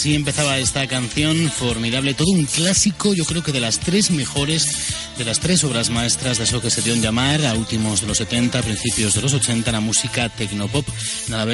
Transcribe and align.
Así 0.00 0.14
empezaba 0.14 0.56
esta 0.56 0.86
canción 0.86 1.50
formidable, 1.50 2.14
todo 2.14 2.30
un 2.30 2.46
clásico, 2.46 3.12
yo 3.12 3.26
creo 3.26 3.42
que 3.42 3.52
de 3.52 3.60
las 3.60 3.80
tres 3.80 4.10
mejores, 4.10 4.64
de 5.18 5.26
las 5.26 5.40
tres 5.40 5.62
obras 5.62 5.90
maestras 5.90 6.38
de 6.38 6.44
eso 6.44 6.62
que 6.62 6.70
se 6.70 6.80
dio 6.80 6.94
en 6.94 7.02
llamar 7.02 7.44
a 7.44 7.52
últimos 7.52 8.00
de 8.00 8.06
los 8.06 8.16
70, 8.16 8.62
principios 8.62 9.12
de 9.12 9.20
los 9.20 9.34
80, 9.34 9.70
la 9.70 9.80
música 9.80 10.30
tecnopop, 10.30 10.88
nada, 11.28 11.44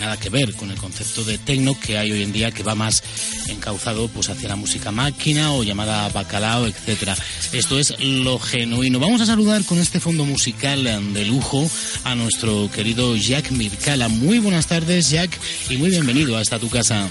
nada 0.00 0.16
que 0.16 0.30
ver 0.30 0.54
con 0.54 0.70
el 0.70 0.78
concepto 0.78 1.22
de 1.22 1.36
tecno 1.36 1.78
que 1.78 1.98
hay 1.98 2.12
hoy 2.12 2.22
en 2.22 2.32
día 2.32 2.50
que 2.50 2.62
va 2.62 2.74
más 2.74 3.02
encauzado 3.48 4.08
pues 4.08 4.30
hacia 4.30 4.48
la 4.48 4.56
música 4.56 4.90
máquina 4.90 5.52
o 5.52 5.62
llamada 5.62 6.08
bacalao, 6.08 6.66
etcétera. 6.66 7.14
Esto 7.52 7.78
es 7.78 8.00
lo 8.00 8.38
genuino. 8.38 9.00
Vamos 9.00 9.20
a 9.20 9.26
saludar 9.26 9.62
con 9.64 9.78
este 9.78 10.00
fondo 10.00 10.24
musical 10.24 11.12
de 11.12 11.24
lujo 11.26 11.70
a 12.04 12.14
nuestro 12.14 12.70
querido 12.70 13.16
Jack 13.16 13.50
Mircala. 13.50 14.08
Muy 14.08 14.38
buenas 14.38 14.66
tardes, 14.66 15.10
Jack, 15.10 15.38
y 15.68 15.76
muy 15.76 15.90
bienvenido 15.90 16.38
hasta 16.38 16.58
tu 16.58 16.70
casa. 16.70 17.10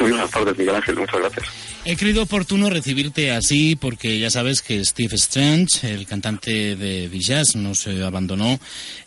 Muy 0.00 0.10
buenas 0.10 0.30
tardes, 0.30 0.56
Miguel 0.56 0.74
Ángel, 0.74 0.96
muchas 0.96 1.20
gracias. 1.20 1.74
He 1.86 1.96
creído 1.96 2.22
oportuno 2.22 2.70
recibirte 2.70 3.30
así 3.30 3.76
porque 3.76 4.18
ya 4.18 4.30
sabes 4.30 4.62
que 4.62 4.82
Steve 4.84 5.16
Strange, 5.16 5.92
el 5.92 6.06
cantante 6.06 6.76
de 6.76 7.08
Villas, 7.08 7.56
nos 7.56 7.86
abandonó, 7.86 8.58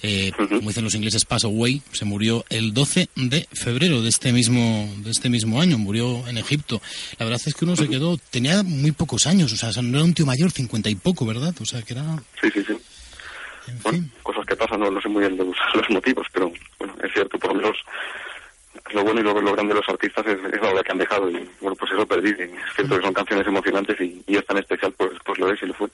eh, 0.03 0.31
como 0.37 0.69
dicen 0.69 0.83
los 0.83 0.93
ingleses, 0.93 1.25
pass 1.25 1.45
away, 1.45 1.81
se 1.91 2.05
murió 2.05 2.45
el 2.49 2.75
12 2.75 3.09
de 3.15 3.47
febrero 3.51 4.03
de 4.03 4.09
este 4.09 4.31
mismo 4.31 4.93
de 4.97 5.09
este 5.09 5.29
mismo 5.29 5.59
año, 5.59 5.79
murió 5.79 6.27
en 6.27 6.37
Egipto. 6.37 6.79
La 7.17 7.25
verdad 7.25 7.41
es 7.43 7.55
que 7.55 7.65
uno 7.65 7.75
se 7.75 7.89
quedó, 7.89 8.17
tenía 8.29 8.61
muy 8.61 8.91
pocos 8.91 9.25
años, 9.25 9.51
o 9.51 9.55
sea, 9.55 9.81
no 9.81 9.97
era 9.97 10.05
un 10.05 10.13
tío 10.13 10.27
mayor, 10.27 10.51
cincuenta 10.51 10.89
y 10.89 10.95
poco, 10.95 11.25
¿verdad? 11.25 11.55
O 11.59 11.65
sea, 11.65 11.81
que 11.81 11.93
era... 11.93 12.03
Sí, 12.39 12.51
sí, 12.53 12.63
sí. 12.63 12.77
cosas 14.21 14.45
que 14.45 14.55
pasan, 14.55 14.81
no, 14.81 14.91
no 14.91 15.01
sé 15.01 15.09
muy 15.09 15.21
bien 15.21 15.35
los, 15.35 15.47
los 15.73 15.89
motivos, 15.89 16.27
pero 16.31 16.51
bueno, 16.77 16.93
es 17.03 17.11
cierto, 17.11 17.39
por 17.39 17.55
lo 17.55 17.61
menos 17.61 17.77
lo 18.93 19.03
bueno 19.03 19.19
y 19.19 19.23
lo, 19.23 19.33
grande 19.33 19.73
de 19.73 19.79
los 19.79 19.89
artistas 19.89 20.25
es, 20.27 20.37
la 20.41 20.83
que 20.83 20.91
han 20.91 20.97
dejado 20.97 21.29
y 21.29 21.49
bueno 21.61 21.75
pues 21.75 21.91
eso 21.91 22.05
perdí 22.05 22.29
es 22.29 22.51
cierto 22.75 22.97
que 22.97 23.03
son 23.03 23.13
canciones 23.13 23.47
emocionantes 23.47 23.99
y, 24.01 24.23
y 24.27 24.35
es 24.37 24.45
tan 24.45 24.57
especial 24.57 24.93
pues 24.97 25.11
pues 25.25 25.39
lo 25.39 25.51
es 25.51 25.61
y 25.61 25.65
lo 25.67 25.73
fue 25.73 25.89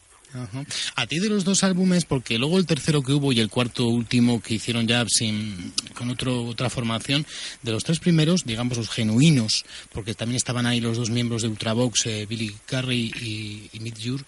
A 0.96 1.06
ti 1.06 1.20
de 1.20 1.30
los 1.30 1.44
dos 1.44 1.64
álbumes, 1.64 2.06
porque 2.06 2.40
luego 2.40 2.58
el 2.58 2.66
tercero 2.66 3.04
que 3.04 3.14
hubo 3.14 3.32
y 3.32 3.40
el 3.40 3.50
cuarto 3.50 3.88
último 3.88 4.42
que 4.42 4.56
hicieron 4.56 4.88
ya 4.88 5.06
sin, 5.08 5.74
con 5.94 6.10
otro, 6.10 6.46
otra 6.46 6.72
formación, 6.72 7.26
de 7.62 7.72
los 7.72 7.84
tres 7.84 8.00
primeros, 8.00 8.44
digamos 8.44 8.78
los 8.78 8.90
genuinos, 8.90 9.64
porque 9.92 10.16
también 10.16 10.38
estaban 10.38 10.66
ahí 10.66 10.82
los 10.82 10.98
dos 10.98 11.12
miembros 11.12 11.44
de 11.44 11.50
Ultravox, 11.50 12.08
eh, 12.08 12.26
Billy 12.28 12.56
Curry 12.66 13.14
y, 13.22 13.70
y 13.74 13.94
Jure, 14.04 14.24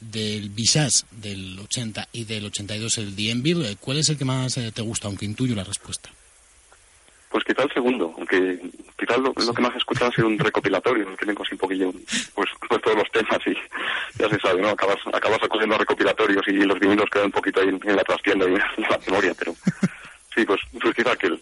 del 0.00 0.50
Visage 0.50 1.04
del 1.10 1.58
80 1.58 2.08
y 2.12 2.24
del 2.24 2.44
82 2.44 2.98
el 2.98 3.16
The 3.16 3.30
Envil, 3.30 3.76
¿cuál 3.80 3.98
es 3.98 4.08
el 4.10 4.18
que 4.18 4.24
más 4.24 4.56
eh, 4.58 4.70
te 4.72 4.82
gusta? 4.82 5.08
Aunque 5.08 5.24
intuyo 5.24 5.54
la 5.54 5.64
respuesta. 5.64 6.10
Pues 7.30 7.44
quizá 7.44 7.62
el 7.62 7.72
segundo, 7.72 8.14
aunque 8.16 8.58
quizá 8.98 9.16
lo, 9.18 9.34
que 9.34 9.62
más 9.62 9.74
he 9.74 9.78
escuchado 9.78 10.10
ha 10.10 10.14
sido 10.14 10.28
un 10.28 10.38
recopilatorio, 10.38 11.14
que 11.16 11.26
tengo 11.26 11.42
un 11.50 11.58
poquillo, 11.58 11.92
pues, 12.34 12.48
pues 12.68 12.82
todos 12.82 12.96
los 12.96 13.10
temas 13.12 13.38
y 13.46 13.54
ya 14.18 14.28
se 14.28 14.38
sabe, 14.40 14.62
¿no? 14.62 14.68
Acabas, 14.70 14.98
acabas 15.12 15.42
acudiendo 15.42 15.76
recopilatorios 15.76 16.42
y 16.48 16.52
los 16.52 16.78
vinilos 16.78 17.08
quedan 17.10 17.26
un 17.26 17.32
poquito 17.32 17.60
ahí 17.60 17.68
en, 17.68 17.96
la 17.96 18.02
trastienda 18.02 18.46
y 18.48 18.54
en 18.54 18.88
la 18.88 18.98
memoria, 19.06 19.34
pero 19.38 19.54
sí, 20.34 20.44
pues, 20.44 20.60
pues 20.80 21.06
aquel. 21.06 21.40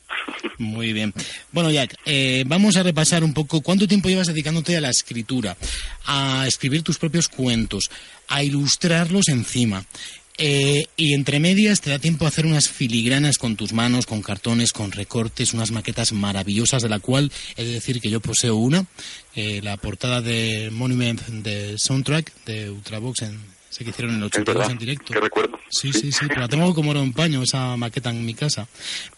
Muy 0.59 0.93
bien. 0.93 1.13
Bueno, 1.53 1.71
Jack, 1.71 1.95
eh, 2.05 2.45
vamos 2.47 2.77
a 2.77 2.83
repasar 2.83 3.23
un 3.23 3.35
poco 3.35 3.61
cuánto 3.61 3.87
tiempo 3.87 4.09
llevas 4.09 4.29
dedicándote 4.29 4.77
a 4.77 4.81
la 4.81 4.91
escritura, 4.91 5.57
a 6.07 6.45
escribir 6.47 6.83
tus 6.83 6.99
propios 6.99 7.29
cuentos, 7.29 7.91
a 8.29 8.43
ilustrarlos 8.43 9.29
encima. 9.29 9.85
Eh, 10.39 10.85
y 10.97 11.15
entre 11.15 11.41
medias 11.41 11.81
te 11.81 11.91
da 11.91 11.99
tiempo 11.99 12.25
a 12.25 12.29
hacer 12.29 12.45
unas 12.45 12.69
filigranas 12.69 13.39
con 13.39 13.57
tus 13.57 13.73
manos, 13.73 14.07
con 14.07 14.23
cartones, 14.23 14.73
con 14.73 14.93
recortes, 14.93 15.55
unas 15.55 15.71
maquetas 15.71 16.13
maravillosas, 16.13 16.83
de 16.83 16.89
la 16.89 16.99
cual 16.99 17.33
he 17.57 17.65
de 17.65 17.73
decir 17.73 18.01
que 18.01 18.11
yo 18.11 18.21
poseo 18.21 18.57
una, 18.57 18.87
eh, 19.35 19.61
la 19.63 19.77
portada 19.77 20.21
de 20.21 20.71
Monument 20.73 21.21
de 21.27 21.77
Soundtrack 21.79 22.33
de 22.45 22.71
Ultravox 22.71 23.23
en, 23.23 23.39
sé 23.71 23.85
que 23.85 23.91
hicieron 23.91 24.15
en 24.15 24.21
el 24.21 24.25
82 24.25 24.71
en 24.71 24.79
directo. 24.79 25.13
Que 25.13 25.21
recuerdo. 25.21 25.59
Sí, 25.69 25.93
sí, 25.93 26.13
sí, 26.13 26.27
pero 26.29 26.41
la 26.41 26.49
tengo 26.49 26.75
como 26.75 26.91
oro 26.91 27.03
en 27.03 27.13
paño, 27.13 27.43
esa 27.43 27.77
maqueta 27.77 28.11
en 28.11 28.25
mi 28.25 28.35
casa. 28.35 28.67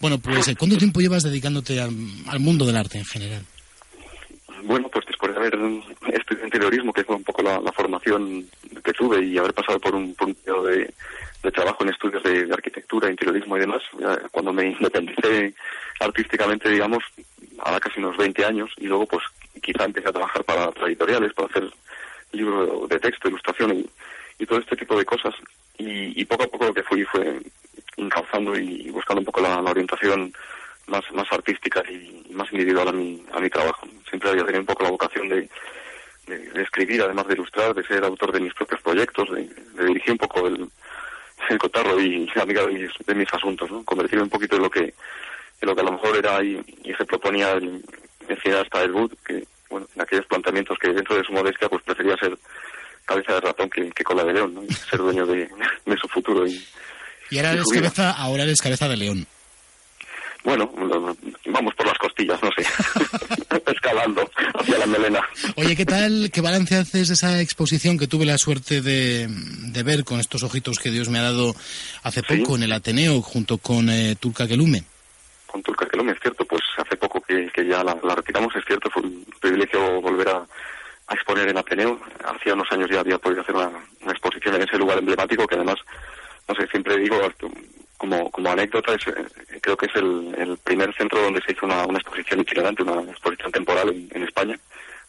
Bueno, 0.00 0.18
pues, 0.18 0.48
eh, 0.48 0.56
¿cuánto 0.56 0.76
tiempo 0.76 1.00
llevas 1.00 1.22
dedicándote 1.22 1.80
al, 1.80 1.92
mundo 2.40 2.64
del 2.66 2.76
arte 2.76 2.98
en 2.98 3.04
general? 3.04 3.44
Bueno, 4.64 4.88
pues 4.92 5.04
de 5.32 5.36
haber 5.36 5.54
estudiado 6.12 6.44
interiorismo, 6.44 6.92
que 6.92 7.04
fue 7.04 7.16
un 7.16 7.24
poco 7.24 7.42
la, 7.42 7.60
formación 7.72 8.46
que 8.84 8.92
tuve, 8.92 9.24
y 9.24 9.38
haber 9.38 9.54
pasado 9.54 9.78
por 9.78 9.94
un, 9.94 10.14
punto 10.14 10.62
de, 10.64 10.92
trabajo 11.52 11.82
en 11.82 11.90
estudios 11.90 12.22
de, 12.22 12.52
arquitectura, 12.52 13.10
interiorismo 13.10 13.56
y 13.56 13.60
demás, 13.60 13.82
cuando 14.30 14.52
me 14.52 14.66
independicé 14.66 15.54
artísticamente, 16.00 16.68
digamos, 16.68 17.02
ahora 17.60 17.80
casi 17.80 18.00
unos 18.00 18.16
20 18.16 18.44
años, 18.44 18.70
y 18.76 18.86
luego 18.86 19.06
pues 19.06 19.24
quizá 19.60 19.84
empecé 19.84 20.08
a 20.08 20.12
trabajar 20.12 20.44
para, 20.44 20.70
editoriales, 20.86 21.32
para 21.32 21.48
hacer 21.48 21.70
libros 22.32 22.88
de 22.88 23.00
texto, 23.00 23.28
ilustración 23.28 23.84
y, 24.38 24.46
todo 24.46 24.58
este 24.58 24.76
tipo 24.76 24.96
de 24.96 25.04
cosas. 25.04 25.34
Y, 25.78 26.24
poco 26.24 26.44
a 26.44 26.48
poco 26.48 26.66
lo 26.66 26.74
que 26.74 26.82
fui 26.82 27.04
fue 27.04 27.40
encauzando 27.96 28.56
y 28.56 28.90
buscando 28.90 29.20
un 29.20 29.26
poco 29.26 29.40
la, 29.40 29.58
orientación 29.58 30.32
más, 30.88 31.04
más 31.12 31.26
artística 31.31 31.82
y 31.88 32.32
más 32.32 32.50
individual 32.53 32.88
a 32.88 32.93
mi, 32.93 33.22
a 33.32 33.41
mi 33.41 33.49
trabajo. 33.49 33.87
Siempre 34.09 34.31
había 34.31 34.44
tenido 34.44 34.60
un 34.60 34.66
poco 34.66 34.82
la 34.82 34.91
vocación 34.91 35.28
de, 35.28 35.49
de, 36.26 36.62
escribir, 36.62 37.03
además 37.03 37.26
de 37.26 37.34
ilustrar, 37.34 37.75
de 37.75 37.84
ser 37.84 38.04
autor 38.04 38.32
de 38.32 38.41
mis 38.41 38.54
propios 38.54 38.81
proyectos, 38.82 39.28
de, 39.31 39.49
dirigir 39.84 40.12
un 40.12 40.19
poco 40.19 40.47
el, 40.47 40.69
el 41.49 41.59
cotarro 41.59 42.00
y 42.00 42.28
amiga 42.41 42.66
de 42.66 42.72
mis, 42.72 42.91
de 43.06 43.15
mis 43.15 43.32
asuntos, 43.32 43.71
¿no? 43.71 43.84
Convertirme 43.84 44.25
un 44.25 44.31
poquito 44.31 44.56
en 44.56 44.62
lo 44.62 44.71
que, 44.71 44.94
en 45.60 45.69
lo 45.69 45.75
que 45.75 45.81
a 45.81 45.84
lo 45.84 45.93
mejor 45.93 46.16
era 46.16 46.43
y 46.43 46.62
se 46.97 47.05
proponía 47.05 47.53
en, 47.53 47.82
en 48.28 48.55
hasta 48.55 48.82
el 48.82 48.93
Wood, 48.93 49.12
que, 49.26 49.44
bueno, 49.70 49.87
en 49.94 50.03
aquellos 50.03 50.26
planteamientos 50.26 50.78
que 50.78 50.93
dentro 50.93 51.16
de 51.16 51.25
su 51.25 51.32
modestia, 51.32 51.69
pues 51.69 51.82
prefería 51.82 52.16
ser 52.16 52.37
cabeza 53.05 53.34
de 53.34 53.41
ratón 53.41 53.70
que, 53.70 53.91
que 53.91 54.05
cola 54.05 54.25
de 54.25 54.34
león, 54.34 54.55
¿no? 54.55 54.62
Y 54.65 54.72
ser 54.72 54.99
dueño 54.99 55.26
de, 55.26 55.49
de 55.87 55.96
su 55.96 56.08
futuro 56.08 56.46
y, 56.46 56.62
y 57.31 57.38
ahora 57.38 57.52
eres 57.52 57.67
cabeza, 57.73 58.11
ahora 58.12 58.43
eres 58.44 58.61
cabeza 58.61 58.88
de 58.88 58.96
león. 58.96 59.26
Bueno, 60.48 60.72
vamos 61.44 61.74
por 61.74 61.86
las 61.86 61.98
costillas, 61.98 62.42
no 62.42 62.48
sé, 62.52 62.62
escalando 63.70 64.26
hacia 64.54 64.78
la 64.78 64.86
melena. 64.86 65.20
Oye, 65.56 65.76
¿qué 65.76 65.84
tal, 65.84 66.30
qué 66.32 66.40
balance 66.40 66.74
haces 66.74 67.08
de 67.08 67.14
esa 67.14 67.42
exposición 67.42 67.98
que 67.98 68.06
tuve 68.06 68.24
la 68.24 68.38
suerte 68.38 68.80
de, 68.80 69.28
de 69.28 69.82
ver 69.82 70.04
con 70.04 70.20
estos 70.20 70.42
ojitos 70.44 70.78
que 70.78 70.90
Dios 70.90 71.10
me 71.10 71.18
ha 71.18 71.24
dado 71.24 71.54
hace 72.02 72.22
poco 72.22 72.56
en 72.56 72.62
el 72.62 72.72
Ateneo 72.72 73.20
junto 73.20 73.58
con 73.58 73.90
eh, 73.90 74.16
Turca 74.18 74.48
Kelume? 74.48 74.84
Con 75.48 75.62
Turca 75.62 75.84
Kelume, 75.84 76.12
es 76.12 76.18
cierto, 76.22 76.46
pues 76.46 76.62
hace 76.78 76.96
poco 76.96 77.20
que, 77.20 77.50
que 77.52 77.66
ya 77.66 77.84
la, 77.84 78.14
retiramos, 78.14 78.56
es 78.56 78.64
cierto, 78.66 78.88
fue 78.88 79.02
un 79.02 79.26
privilegio 79.38 80.00
volver 80.00 80.30
a, 80.30 80.46
a 81.08 81.14
exponer 81.14 81.50
en 81.50 81.58
Ateneo. 81.58 82.00
Hacía 82.24 82.54
unos 82.54 82.72
años 82.72 82.88
ya 82.90 83.00
había 83.00 83.18
podido 83.18 83.42
hacer 83.42 83.54
una, 83.54 83.68
una 84.00 84.12
exposición 84.12 84.54
en 84.54 84.62
ese 84.62 84.78
lugar 84.78 84.96
emblemático 84.96 85.46
que 85.46 85.56
además, 85.56 85.76
no 86.48 86.54
sé, 86.54 86.66
siempre 86.68 86.96
digo, 86.96 87.20
como, 87.98 88.30
como 88.30 88.50
anécdota, 88.50 88.94
eh, 88.94 89.58
creo 89.60 89.76
que 89.76 89.86
es 89.86 89.96
el, 89.96 90.34
el, 90.38 90.56
primer 90.58 90.94
centro 90.94 91.20
donde 91.20 91.42
se 91.42 91.52
hizo 91.52 91.66
una, 91.66 91.84
una 91.84 91.98
exposición 91.98 92.40
itinerante, 92.40 92.84
una 92.84 93.02
exposición 93.10 93.52
temporal 93.52 93.88
en, 93.88 94.22
España, 94.22 94.58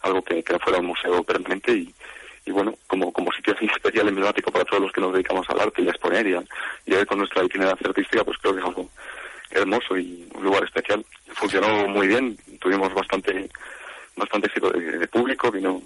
algo 0.01 0.21
que, 0.23 0.43
que 0.43 0.53
no 0.53 0.59
fuera 0.59 0.79
un 0.79 0.87
museo 0.87 1.23
permanente 1.23 1.71
y, 1.71 2.51
bueno, 2.51 2.73
como, 2.87 3.13
como 3.13 3.31
sitio 3.31 3.53
así 3.53 3.65
especial 3.71 4.07
emblemático 4.07 4.51
para 4.51 4.65
todos 4.65 4.81
los 4.81 4.91
que 4.91 5.01
nos 5.01 5.13
dedicamos 5.13 5.47
al 5.49 5.61
arte 5.61 5.83
y 5.83 5.87
a 5.87 5.91
exponer 5.91 6.27
y 6.27 6.33
a, 6.33 6.43
y 6.85 6.93
a 6.93 6.97
ver 6.97 7.07
con 7.07 7.19
nuestra 7.19 7.43
itinerancia 7.43 7.87
artística, 7.87 8.23
pues 8.23 8.37
creo 8.39 8.53
que 8.55 8.59
es 8.59 8.65
algo 8.65 8.89
hermoso 9.51 9.97
y 9.97 10.27
un 10.33 10.43
lugar 10.43 10.63
especial. 10.63 11.05
Funcionó 11.35 11.87
muy 11.87 12.07
bien, 12.07 12.37
tuvimos 12.59 12.93
bastante 12.93 13.49
bastante 14.15 14.49
de, 14.59 14.97
de 14.97 15.07
público, 15.07 15.49
vino 15.49 15.81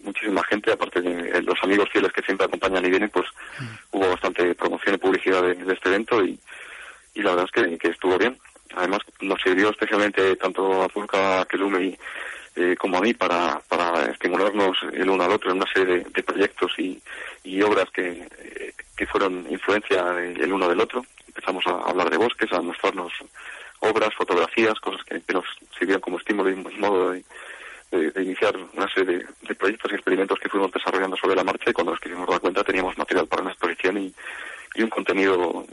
muchísima 0.00 0.42
gente, 0.44 0.72
aparte 0.72 1.00
de 1.00 1.42
los 1.42 1.58
amigos 1.62 1.88
fieles 1.90 2.12
que 2.12 2.22
siempre 2.22 2.46
acompañan 2.46 2.84
y 2.84 2.90
vienen, 2.90 3.10
pues 3.10 3.26
mm. 3.58 3.96
hubo 3.96 4.17
promoción 4.54 4.94
y 4.94 4.98
publicidad 4.98 5.42
de, 5.42 5.72
este 5.72 5.88
evento 5.88 6.24
y, 6.24 6.38
y, 7.14 7.22
la 7.22 7.30
verdad 7.30 7.48
es 7.54 7.78
que, 7.78 7.88
estuvo 7.88 8.18
bien. 8.18 8.38
Además, 8.74 9.00
nos 9.20 9.40
sirvió 9.40 9.70
especialmente 9.70 10.36
tanto 10.36 10.82
a 10.82 10.88
Pulca, 10.88 11.40
a 11.40 11.44
Kelume 11.46 11.98
eh, 12.56 12.76
como 12.78 12.98
a 12.98 13.00
mí 13.00 13.14
para, 13.14 13.60
estimularnos 14.10 14.76
el 14.92 15.08
uno 15.08 15.24
al 15.24 15.32
otro 15.32 15.50
en 15.50 15.58
una 15.58 15.72
serie 15.72 16.04
de, 16.12 16.22
proyectos 16.22 16.72
y, 16.78 17.00
y 17.44 17.62
obras 17.62 17.86
que, 17.90 18.28
que 18.96 19.06
fueron 19.06 19.46
influencia 19.50 20.04
el 20.18 20.52
uno 20.52 20.68
del 20.68 20.80
otro. 20.80 21.04
Empezamos 21.26 21.64
a 21.66 21.88
hablar 21.88 22.10
de 22.10 22.16
bosques, 22.16 22.52
a 22.52 22.60
mostrarnos 22.60 23.12
obras, 23.80 24.14
fotografías, 24.16 24.78
cosas 24.80 25.04
que, 25.04 25.32
nos 25.32 25.44
sirvieron 25.78 26.00
como 26.00 26.18
estímulo 26.18 26.50
y 26.50 26.56
modo 26.78 27.10
de, 27.10 27.24
de, 27.90 28.22
iniciar 28.22 28.56
una 28.74 28.88
serie 28.88 29.24
de, 29.42 29.54
proyectos 29.54 29.90
y 29.90 29.94
experimentos 29.94 30.38
que 30.38 30.48
fuimos 30.48 30.70
desarrollando 30.72 31.16
sobre 31.16 31.36
la 31.36 31.44
marcha 31.44 31.70
y 31.70 31.72
cuando 31.72 31.92
nos 31.92 32.00
quisimos 32.00 32.28
dar 32.28 32.40
cuenta 32.40 32.64
teníamos 32.64 32.96
material 32.98 33.26
para 33.26 33.42
una 33.42 33.52
exposición 33.52 33.98
y, 33.98 34.14
y 34.74 34.82
un 34.82 34.90
contenido 34.90 35.66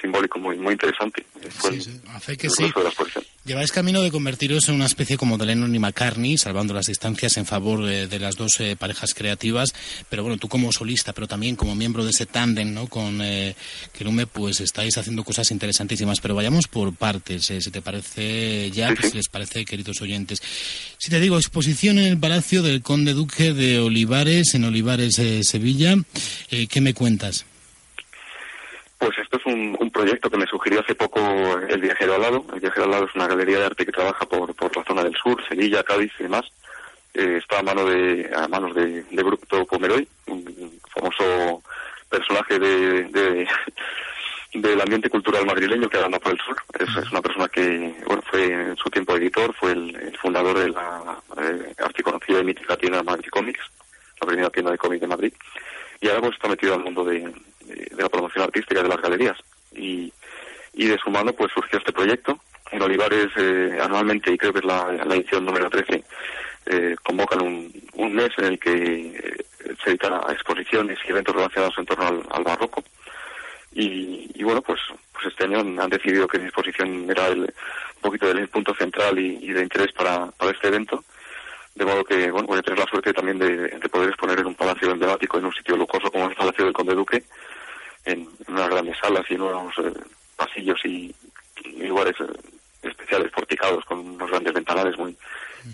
simbólico 0.00 0.38
muy 0.38 0.56
muy 0.56 0.72
interesante. 0.72 1.24
Sí, 1.62 1.80
sí. 1.80 2.00
Hace 2.08 2.36
que 2.36 2.50
sí. 2.50 2.72
Lleváis 3.44 3.72
camino 3.72 4.00
de 4.00 4.10
convertiros 4.10 4.70
en 4.70 4.76
una 4.76 4.86
especie 4.86 5.18
como 5.18 5.36
de 5.36 5.44
Lennon 5.44 5.74
y 5.74 5.78
McCartney, 5.78 6.38
salvando 6.38 6.72
las 6.72 6.86
distancias 6.86 7.36
en 7.36 7.44
favor 7.44 7.84
de, 7.84 8.18
las 8.18 8.36
dos 8.36 8.58
eh, 8.60 8.74
parejas 8.74 9.12
creativas. 9.12 9.74
Pero 10.08 10.22
bueno, 10.22 10.38
tú 10.38 10.48
como 10.48 10.72
solista, 10.72 11.12
pero 11.12 11.28
también 11.28 11.54
como 11.54 11.74
miembro 11.74 12.04
de 12.04 12.10
ese 12.10 12.24
tándem, 12.24 12.72
¿no? 12.72 12.86
Con 12.86 13.20
eh, 13.20 13.54
pues 14.32 14.60
estáis 14.60 14.96
haciendo 14.96 15.24
cosas 15.24 15.50
interesantísimas. 15.50 16.20
Pero 16.20 16.34
vayamos 16.34 16.68
por 16.68 16.94
partes, 16.94 17.50
eh, 17.50 17.60
si 17.60 17.70
te 17.70 17.82
parece, 17.82 18.70
ya, 18.70 18.94
si 18.96 19.12
les 19.12 19.28
parece, 19.28 19.66
queridos 19.66 20.00
oyentes. 20.00 20.40
Si 20.96 21.10
te 21.10 21.20
digo, 21.20 21.36
exposición 21.36 21.98
en 21.98 22.06
el 22.06 22.18
Palacio 22.18 22.62
del 22.62 22.80
Conde 22.80 23.12
Duque 23.12 23.52
de 23.52 23.78
Olivares, 23.78 24.54
en 24.54 24.64
Olivares, 24.64 25.18
eh, 25.18 25.44
Sevilla. 25.44 25.96
¿Qué 26.48 26.80
me 26.80 26.94
cuentas? 26.94 27.44
Pues 29.04 29.18
esto 29.18 29.36
es 29.36 29.44
un, 29.44 29.90
proyecto 29.90 30.30
que 30.30 30.38
me 30.38 30.46
sugirió 30.46 30.80
hace 30.80 30.94
poco 30.94 31.20
el 31.68 31.78
Viajero 31.78 32.14
al 32.14 32.22
lado. 32.22 32.46
El 32.54 32.60
Viajero 32.60 32.84
al 32.84 32.90
lado 32.90 33.04
es 33.04 33.14
una 33.14 33.28
galería 33.28 33.58
de 33.58 33.66
arte 33.66 33.84
que 33.84 33.92
trabaja 33.92 34.24
por, 34.24 34.54
por 34.54 34.74
la 34.74 34.82
zona 34.82 35.04
del 35.04 35.14
sur, 35.14 35.46
Sevilla, 35.46 35.82
Cádiz 35.82 36.10
y 36.18 36.22
demás. 36.22 36.46
Eh, 37.12 37.36
está 37.36 37.58
a, 37.58 37.62
mano 37.62 37.84
de, 37.84 38.30
a 38.34 38.48
manos 38.48 38.74
de, 38.74 39.02
de 39.02 39.22
Bruto 39.22 39.66
Pomeroy, 39.66 40.08
un 40.28 40.80
famoso 40.88 41.62
personaje 42.08 42.58
de, 42.58 43.46
del 44.54 44.80
ambiente 44.80 45.10
cultural 45.10 45.44
madrileño 45.44 45.90
que 45.90 45.98
anda 45.98 46.18
por 46.18 46.32
el 46.32 46.38
sur. 46.38 46.56
Es, 46.78 47.10
una 47.10 47.20
persona 47.20 47.46
que 47.48 47.94
bueno, 48.06 48.22
fue 48.30 48.46
en 48.46 48.76
su 48.78 48.88
tiempo 48.88 49.16
editor, 49.16 49.54
fue 49.54 49.72
el, 49.72 50.16
fundador 50.16 50.58
de 50.58 50.70
la 50.70 51.18
eh, 51.42 51.74
archiconocida 51.76 52.40
y 52.40 52.44
mítica 52.44 52.78
tienda 52.78 53.02
Madrid 53.02 53.28
Comics, 53.30 53.60
la 54.22 54.26
primera 54.26 54.48
tienda 54.48 54.70
de 54.70 54.78
cómics 54.78 55.02
de 55.02 55.08
Madrid. 55.08 55.34
Y 56.00 56.08
ahora 56.08 56.22
pues, 56.22 56.32
está 56.36 56.48
metido 56.48 56.72
al 56.72 56.84
mundo 56.84 57.04
de, 57.04 57.30
de, 57.66 58.02
la 58.02 58.08
promoción 58.08 58.44
artística 58.44 58.82
de 58.82 58.88
las 58.88 59.00
galerías. 59.00 59.36
Y, 59.72 60.12
y 60.74 60.86
de 60.86 60.98
su 60.98 61.10
mano 61.10 61.32
pues 61.32 61.52
surgió 61.52 61.78
este 61.78 61.92
proyecto. 61.92 62.38
En 62.70 62.82
Olivares 62.82 63.28
eh, 63.36 63.78
anualmente, 63.80 64.32
y 64.32 64.38
creo 64.38 64.52
que 64.52 64.60
es 64.60 64.64
la, 64.64 64.86
edición 65.14 65.44
número 65.44 65.70
13, 65.70 66.04
eh, 66.66 66.96
convocan 67.02 67.42
un, 67.42 67.72
un, 67.94 68.14
mes 68.14 68.30
en 68.38 68.44
el 68.44 68.58
que 68.58 68.72
eh, 68.72 69.44
se 69.82 69.90
dedican 69.90 70.20
exposiciones 70.30 70.98
y 71.06 71.10
eventos 71.10 71.34
relacionados 71.34 71.74
en 71.78 71.86
torno 71.86 72.22
al, 72.30 72.44
barroco. 72.44 72.82
Y, 73.72 74.30
y, 74.34 74.42
bueno, 74.42 74.62
pues, 74.62 74.80
pues 75.12 75.26
este 75.26 75.44
año 75.44 75.60
han, 75.60 75.90
decidido 75.90 76.26
que 76.26 76.38
mi 76.38 76.46
exposición 76.46 77.10
era 77.10 77.28
el, 77.28 77.40
un 77.40 78.00
poquito 78.00 78.32
del 78.32 78.48
punto 78.48 78.74
central 78.74 79.18
y, 79.18 79.38
y 79.42 79.52
de 79.52 79.62
interés 79.62 79.92
para, 79.92 80.26
para 80.32 80.52
este 80.52 80.68
evento 80.68 81.04
de 81.74 81.84
modo 81.84 82.04
que 82.04 82.30
bueno 82.30 82.46
voy 82.46 82.58
a 82.58 82.62
tener 82.62 82.78
la 82.78 82.86
suerte 82.86 83.12
también 83.12 83.38
de, 83.38 83.56
de, 83.68 83.88
poder 83.88 84.10
exponer 84.10 84.38
en 84.38 84.46
un 84.46 84.54
palacio 84.54 84.90
emblemático, 84.90 85.38
en 85.38 85.46
un 85.46 85.52
sitio 85.52 85.76
lujoso 85.76 86.10
como 86.10 86.28
el 86.28 86.36
Palacio 86.36 86.64
del 86.64 86.74
Conde 86.74 86.94
Duque, 86.94 87.24
en, 88.04 88.28
unas 88.48 88.68
grandes 88.68 88.98
salas 88.98 89.24
y 89.28 89.34
en 89.34 89.42
unos 89.42 89.78
eh, 89.78 89.92
pasillos 90.36 90.80
y, 90.84 91.14
lugares 91.78 92.14
eh, 92.20 92.24
especiales 92.82 93.30
porticados 93.32 93.84
con 93.84 93.98
unos 94.00 94.30
grandes 94.30 94.52
ventanales 94.52 94.96
muy 94.98 95.16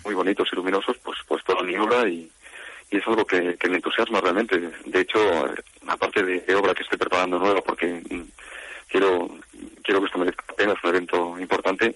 muy 0.03 0.13
bonitos 0.13 0.47
y 0.51 0.55
luminosos, 0.55 0.97
pues 1.03 1.17
pues 1.27 1.43
toda 1.43 1.63
mi 1.63 1.75
obra 1.75 2.07
y, 2.07 2.29
y 2.89 2.97
es 2.97 3.07
algo 3.07 3.25
que, 3.25 3.57
que, 3.57 3.69
me 3.69 3.75
entusiasma 3.77 4.21
realmente. 4.21 4.57
De 4.85 5.01
hecho, 5.01 5.19
eh, 5.47 5.55
aparte 5.87 6.23
de, 6.23 6.55
obra 6.55 6.73
que 6.73 6.83
estoy 6.83 6.97
preparando 6.97 7.39
nueva, 7.39 7.61
porque 7.61 8.01
mm, 8.09 8.23
quiero 8.87 9.29
quiero 9.83 9.99
que 9.99 10.05
esto 10.05 10.19
merezca 10.19 10.45
la 10.47 10.53
pena, 10.55 10.73
es 10.73 10.83
un 10.83 10.89
evento 10.89 11.39
importante. 11.39 11.95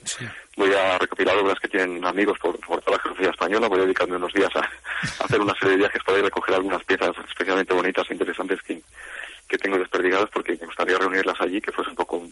Voy 0.58 0.74
a 0.74 0.98
recopilar 0.98 1.38
obras 1.38 1.60
que 1.60 1.68
tienen 1.70 2.04
amigos 2.04 2.38
por, 2.40 2.60
por 2.60 2.82
toda 2.82 2.98
la 2.98 3.04
geografía 3.04 3.30
española, 3.30 3.68
voy 3.68 3.80
a 3.80 3.84
dedicarme 3.84 4.18
unos 4.18 4.34
días 4.34 4.54
a, 4.56 4.60
a 4.60 4.70
hacer 5.26 5.40
una 5.40 5.54
serie 5.54 5.72
de 5.72 5.78
viajes 5.78 6.04
para 6.04 6.18
ir 6.18 6.24
a 6.24 6.28
recoger 6.28 6.56
algunas 6.56 6.84
piezas 6.84 7.16
especialmente 7.30 7.74
bonitas 7.74 8.10
e 8.10 8.14
interesantes 8.14 8.62
que, 8.62 8.82
que 9.48 9.58
tengo 9.58 9.78
desperdigadas 9.78 10.30
porque 10.34 10.58
me 10.60 10.66
gustaría 10.66 10.98
reunirlas 10.98 11.40
allí, 11.40 11.62
que 11.62 11.72
fuese 11.72 11.90
un 11.92 11.96
poco 11.96 12.28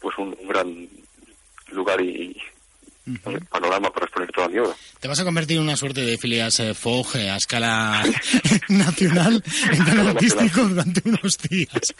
pues 0.00 0.16
un, 0.18 0.36
gran 0.46 0.88
lugar 1.72 2.00
y, 2.00 2.36
panorama 3.50 3.90
para 3.90 4.06
exponer 4.06 4.30
toda 4.32 4.48
mi 4.48 4.58
obra. 4.58 4.74
Te 5.00 5.08
vas 5.08 5.20
a 5.20 5.24
convertir 5.24 5.58
en 5.58 5.64
una 5.64 5.76
suerte 5.76 6.00
de 6.02 6.16
filias 6.16 6.58
eh, 6.60 6.72
FOG 6.72 7.16
a 7.16 7.36
escala 7.36 8.02
nacional 8.68 9.42
en 9.70 9.84
canal 9.84 10.08
artístico 10.08 10.62
durante 10.62 11.02
unos 11.08 11.38
días. 11.38 11.68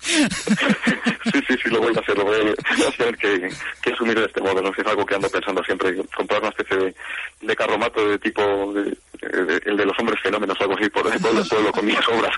sí, 0.00 1.40
sí, 1.46 1.54
sí, 1.62 1.68
lo 1.70 1.80
voy 1.80 1.94
a 1.94 2.00
hacer, 2.00 2.16
lo 2.16 2.24
voy 2.24 2.36
a 2.36 2.90
tener 2.96 3.16
que, 3.16 3.50
que, 3.82 3.92
asumir 3.92 4.18
de 4.18 4.26
este 4.26 4.40
modo, 4.40 4.62
¿no? 4.62 4.70
es 4.70 4.86
algo 4.86 5.04
que 5.04 5.14
ando 5.14 5.28
pensando 5.28 5.62
siempre, 5.64 5.94
comprar 6.16 6.40
una 6.40 6.50
especie 6.50 6.76
de, 6.76 6.94
de 7.42 7.56
carromato 7.56 8.08
de 8.08 8.18
tipo, 8.18 8.72
de, 8.72 8.96
el 9.22 9.76
de 9.76 9.86
los 9.86 9.98
hombres 9.98 10.20
fenómenos, 10.22 10.60
algo 10.60 10.74
así, 10.74 10.88
por 10.88 11.06
el 11.12 11.20
pueblo, 11.20 11.72
con 11.72 11.86
mis 11.86 12.08
obras, 12.08 12.34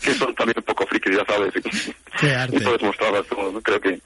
que 0.00 0.14
son 0.14 0.34
también 0.34 0.58
un 0.58 0.64
poco 0.64 0.86
frikis, 0.86 1.16
ya 1.16 1.24
sabes. 1.24 1.52
Qué 2.20 2.34
arte. 2.34 2.60
Mostrarlas, 2.80 3.26
creo 3.62 3.80
que 3.80 4.00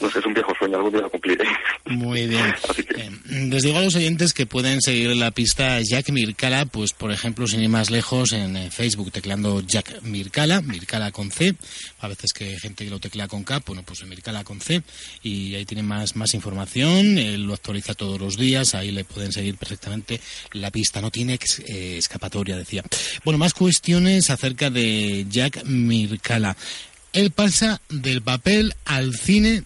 no 0.00 0.08
sé, 0.08 0.20
es 0.20 0.26
un 0.26 0.34
viejo 0.34 0.52
sueño, 0.56 0.76
algún 0.76 0.92
día 0.92 1.00
lo 1.02 1.10
cumpliré. 1.10 1.44
Muy 1.86 2.26
bien. 2.26 2.54
Eh, 2.98 3.10
les 3.28 3.62
digo 3.62 3.78
a 3.78 3.82
los 3.82 3.94
oyentes 3.94 4.32
que 4.32 4.46
pueden 4.46 4.80
seguir 4.80 5.14
la 5.14 5.30
pista 5.30 5.80
Jack 5.80 6.10
Mircala, 6.10 6.66
pues 6.66 6.92
por 6.92 7.12
ejemplo, 7.12 7.46
sin 7.46 7.60
ir 7.60 7.68
más 7.68 7.90
lejos, 7.90 8.32
en 8.32 8.56
eh, 8.56 8.70
Facebook 8.72 9.12
tecleando 9.12 9.60
Jack 9.60 10.02
Mircala, 10.02 10.62
Mircala 10.62 11.12
con 11.12 11.30
C, 11.30 11.54
a 12.00 12.08
veces 12.08 12.32
que 12.32 12.44
hay 12.44 12.58
gente 12.58 12.84
que 12.84 12.90
lo 12.90 12.98
teclea 12.98 13.28
con 13.28 13.44
K, 13.44 13.62
bueno, 13.66 13.84
pues 13.84 14.04
Mircala 14.04 14.42
con 14.42 14.60
C, 14.60 14.82
y 15.22 15.54
ahí 15.54 15.64
tienen 15.64 15.86
más, 15.86 16.16
más 16.16 16.34
información, 16.34 17.18
él 17.18 17.44
lo 17.44 17.54
actualiza 17.54 17.94
todos 17.94 18.20
los 18.20 18.36
días, 18.36 18.74
ahí 18.74 18.90
le 18.90 19.04
pueden 19.04 19.30
seguir 19.30 19.56
perfectamente 19.56 20.20
la 20.52 20.72
pista, 20.72 21.00
no 21.00 21.12
tiene 21.12 21.38
eh, 21.68 21.96
escapatoria, 21.98 22.56
decía. 22.56 22.82
Bueno, 23.24 23.38
más 23.38 23.54
cuestiones 23.54 24.30
acerca 24.30 24.70
de 24.70 25.26
Jack 25.28 25.64
Mircala. 25.64 26.56
Él 27.18 27.32
pasa 27.32 27.80
del 27.88 28.22
papel 28.22 28.74
al 28.84 29.12
cine 29.12 29.64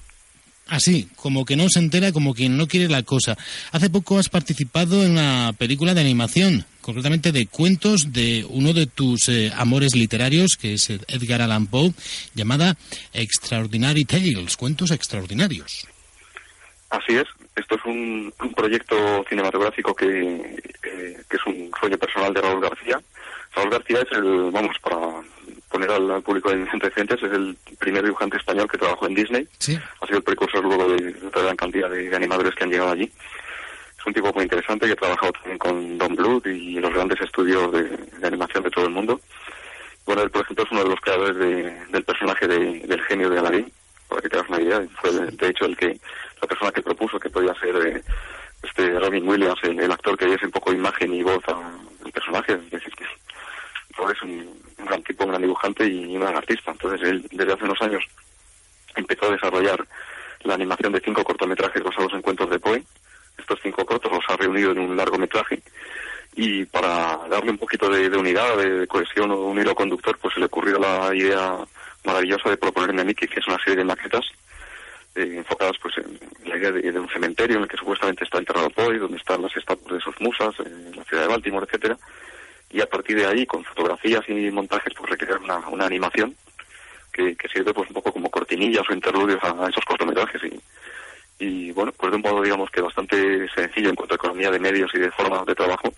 así, 0.68 1.10
como 1.16 1.44
que 1.44 1.54
no 1.54 1.68
se 1.68 1.80
entera, 1.80 2.10
como 2.10 2.32
quien 2.32 2.56
no 2.56 2.66
quiere 2.66 2.88
la 2.88 3.02
cosa. 3.02 3.36
Hace 3.72 3.90
poco 3.90 4.18
has 4.18 4.30
participado 4.30 5.04
en 5.04 5.10
una 5.10 5.52
película 5.58 5.92
de 5.92 6.00
animación, 6.00 6.64
concretamente 6.80 7.30
de 7.30 7.46
cuentos 7.48 8.10
de 8.10 8.46
uno 8.48 8.72
de 8.72 8.86
tus 8.86 9.28
eh, 9.28 9.52
amores 9.54 9.94
literarios, 9.94 10.56
que 10.58 10.72
es 10.72 10.88
Edgar 10.88 11.42
Allan 11.42 11.66
Poe, 11.66 11.92
llamada 12.34 12.74
Extraordinary 13.12 14.06
Tales, 14.06 14.56
cuentos 14.56 14.90
extraordinarios. 14.90 15.86
Así 16.88 17.16
es, 17.16 17.26
esto 17.54 17.74
es 17.74 17.84
un, 17.84 18.32
proyecto 18.56 18.96
cinematográfico 19.28 19.94
que, 19.94 20.06
eh, 20.06 21.22
que 21.28 21.36
es 21.36 21.46
un 21.46 21.70
sueño 21.78 21.98
personal 21.98 22.32
de 22.32 22.40
Raúl 22.40 22.62
García. 22.62 22.98
Raúl 23.54 23.68
García 23.68 23.98
es 23.98 24.16
el, 24.16 24.50
vamos, 24.50 24.74
para 24.82 24.96
poner 25.72 25.90
al, 25.90 26.22
público 26.22 26.50
en 26.50 26.68
antecedentes, 26.68 27.22
es 27.22 27.32
el 27.32 27.56
primer 27.78 28.04
dibujante 28.04 28.36
español 28.36 28.68
que 28.70 28.78
trabajó 28.78 29.06
en 29.06 29.14
Disney. 29.14 29.48
Ha 30.00 30.06
sido 30.06 30.18
el 30.18 30.22
precursor 30.22 30.62
luego 30.62 30.86
de, 30.90 31.14
la 31.34 31.42
gran 31.42 31.56
cantidad 31.56 31.88
de, 31.88 32.14
animadores 32.14 32.54
que 32.54 32.64
han 32.64 32.70
llegado 32.70 32.92
allí. 32.92 33.10
Es 33.98 34.06
un 34.06 34.12
tipo 34.12 34.32
muy 34.34 34.44
interesante 34.44 34.86
que 34.86 34.92
ha 34.92 34.96
trabajado 34.96 35.32
también 35.32 35.58
con 35.58 35.98
Don 35.98 36.14
Bluth 36.14 36.46
y 36.46 36.78
los 36.78 36.92
grandes 36.92 37.20
estudios 37.20 37.72
de, 37.72 37.98
animación 38.22 38.62
de 38.62 38.70
todo 38.70 38.84
el 38.84 38.90
mundo. 38.90 39.20
Bueno, 40.04 40.22
él, 40.22 40.30
por 40.30 40.42
ejemplo, 40.42 40.64
es 40.64 40.72
uno 40.72 40.82
de 40.84 40.90
los 40.90 41.00
creadores 41.00 41.36
del 41.90 42.04
personaje 42.04 42.46
del 42.46 43.00
genio 43.08 43.30
de 43.30 43.38
Aladdin, 43.38 43.72
para 44.08 44.20
que 44.20 44.28
te 44.28 44.36
hagas 44.36 44.50
una 44.50 44.60
idea. 44.60 44.82
Fue, 45.00 45.10
de, 45.10 45.48
hecho, 45.48 45.64
el 45.64 45.76
que 45.76 45.98
la 46.40 46.48
persona 46.48 46.72
que 46.72 46.82
propuso 46.82 47.18
que 47.18 47.30
podía 47.30 47.54
ser 47.54 47.74
eh, 47.86 48.02
este 48.62 48.98
Robin 48.98 49.26
Williams, 49.26 49.60
el, 49.62 49.90
actor 49.90 50.18
que 50.18 50.26
diese 50.26 50.46
un 50.46 50.52
poco 50.52 50.72
imagen 50.72 51.14
y 51.14 51.22
voz 51.22 51.42
al 51.48 52.12
personaje. 52.12 52.54
Es 52.54 52.70
decir, 52.70 52.92
que 52.94 53.04
es 54.12 54.22
un, 54.22 54.62
gran 54.78 55.02
tipo, 55.02 55.24
un 55.24 55.30
gran 55.30 55.42
dibujante 55.42 55.86
y 55.86 56.16
un 56.16 56.20
gran 56.20 56.36
artista. 56.36 56.72
Entonces 56.72 57.08
él 57.08 57.26
desde 57.30 57.52
hace 57.52 57.64
unos 57.64 57.80
años 57.82 58.04
empezó 58.96 59.26
a 59.26 59.32
desarrollar 59.32 59.86
la 60.42 60.54
animación 60.54 60.92
de 60.92 61.00
cinco 61.00 61.24
cortometrajes 61.24 61.82
basados 61.82 62.12
en 62.14 62.22
cuentos 62.22 62.50
de 62.50 62.58
Poe. 62.58 62.82
Estos 63.38 63.60
cinco 63.62 63.84
cortos 63.84 64.12
los 64.12 64.24
ha 64.28 64.36
reunido 64.36 64.72
en 64.72 64.80
un 64.80 64.96
largometraje 64.96 65.62
y, 66.34 66.64
para 66.66 67.18
darle 67.28 67.50
un 67.50 67.58
poquito 67.58 67.88
de, 67.90 68.08
unidad, 68.16 68.56
de, 68.56 68.86
cohesión 68.86 69.30
o 69.30 69.36
un 69.36 69.58
hilo 69.58 69.74
conductor, 69.74 70.18
pues 70.18 70.34
se 70.34 70.40
le 70.40 70.46
ocurrió 70.46 70.78
la 70.78 71.14
idea 71.14 71.58
maravillosa 72.04 72.50
de 72.50 72.56
proponerme 72.56 73.02
a 73.02 73.04
mí 73.04 73.14
que 73.14 73.26
hiciese 73.26 73.50
una 73.50 73.62
serie 73.62 73.76
de 73.76 73.84
maquetas 73.84 74.24
eh, 75.14 75.34
enfocadas 75.36 75.76
pues 75.80 75.94
en 75.98 76.18
la 76.48 76.56
idea 76.56 76.72
de, 76.72 76.98
un 76.98 77.08
cementerio 77.08 77.56
en 77.56 77.64
el 77.64 77.68
que 77.68 77.76
supuestamente 77.76 78.24
está 78.24 78.38
enterrado 78.38 78.70
Poe, 78.70 78.98
donde 78.98 79.18
están 79.18 79.42
las 79.42 79.54
estatuas 79.56 79.92
de 79.92 80.00
sus 80.00 80.18
musas, 80.20 80.54
en 80.64 80.96
la 80.96 81.04
ciudad 81.04 81.24
de 81.24 81.28
Baltimore, 81.28 81.66
etcétera, 81.66 81.98
y 82.72 82.80
a 82.80 82.86
partir 82.86 83.16
de 83.16 83.26
ahí, 83.26 83.46
con 83.46 83.64
fotografías 83.64 84.26
y 84.28 84.50
montajes, 84.50 84.94
pues 84.96 85.10
recrear 85.10 85.38
una, 85.38 85.58
una 85.68 85.86
animación 85.86 86.34
que, 87.12 87.36
sirve 87.52 87.74
pues 87.74 87.88
un 87.88 87.94
poco 87.94 88.12
como 88.12 88.30
cortinillas 88.30 88.84
o 88.88 88.94
interludios 88.94 89.38
a, 89.44 89.68
esos 89.68 89.84
cortometrajes. 89.84 90.40
Y, 90.44 90.60
y 91.44 91.72
bueno, 91.72 91.92
pues 91.92 92.10
de 92.10 92.16
un 92.16 92.22
modo 92.22 92.42
digamos 92.42 92.70
que 92.70 92.80
bastante 92.80 93.46
sencillo 93.54 93.90
en 93.90 93.96
cuanto 93.96 94.14
a 94.14 94.16
economía 94.16 94.50
de 94.50 94.58
medios 94.58 94.90
y 94.94 94.98
de 94.98 95.10
forma 95.10 95.44
de 95.44 95.54
trabajo, 95.54 95.92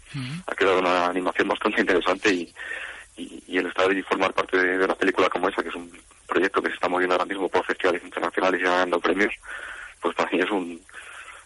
ha 0.47 0.55
quedado 0.55 0.81
una 0.81 1.07
animación 1.07 1.49
bastante 1.49 1.81
interesante 1.81 2.33
y, 2.33 2.55
y, 3.17 3.59
el 3.59 3.67
estar 3.67 3.91
y 3.93 4.03
formar 4.03 4.33
parte 4.33 4.57
de, 4.59 4.85
una 4.85 4.95
película 4.95 5.29
como 5.29 5.49
esa, 5.49 5.63
que 5.63 5.69
es 5.69 5.75
un 5.75 5.91
proyecto 6.27 6.61
que 6.61 6.69
se 6.69 6.75
está 6.75 6.89
moviendo 6.89 7.15
ahora 7.15 7.27
mismo 7.27 7.49
por 7.49 7.65
festivales 7.65 8.03
internacionales 8.03 8.61
y 8.61 8.65
ganando 8.65 8.99
premios, 8.99 9.33
pues 10.01 10.15
para 10.17 10.31
mí 10.31 10.41
es 10.41 10.51
un 10.51 10.81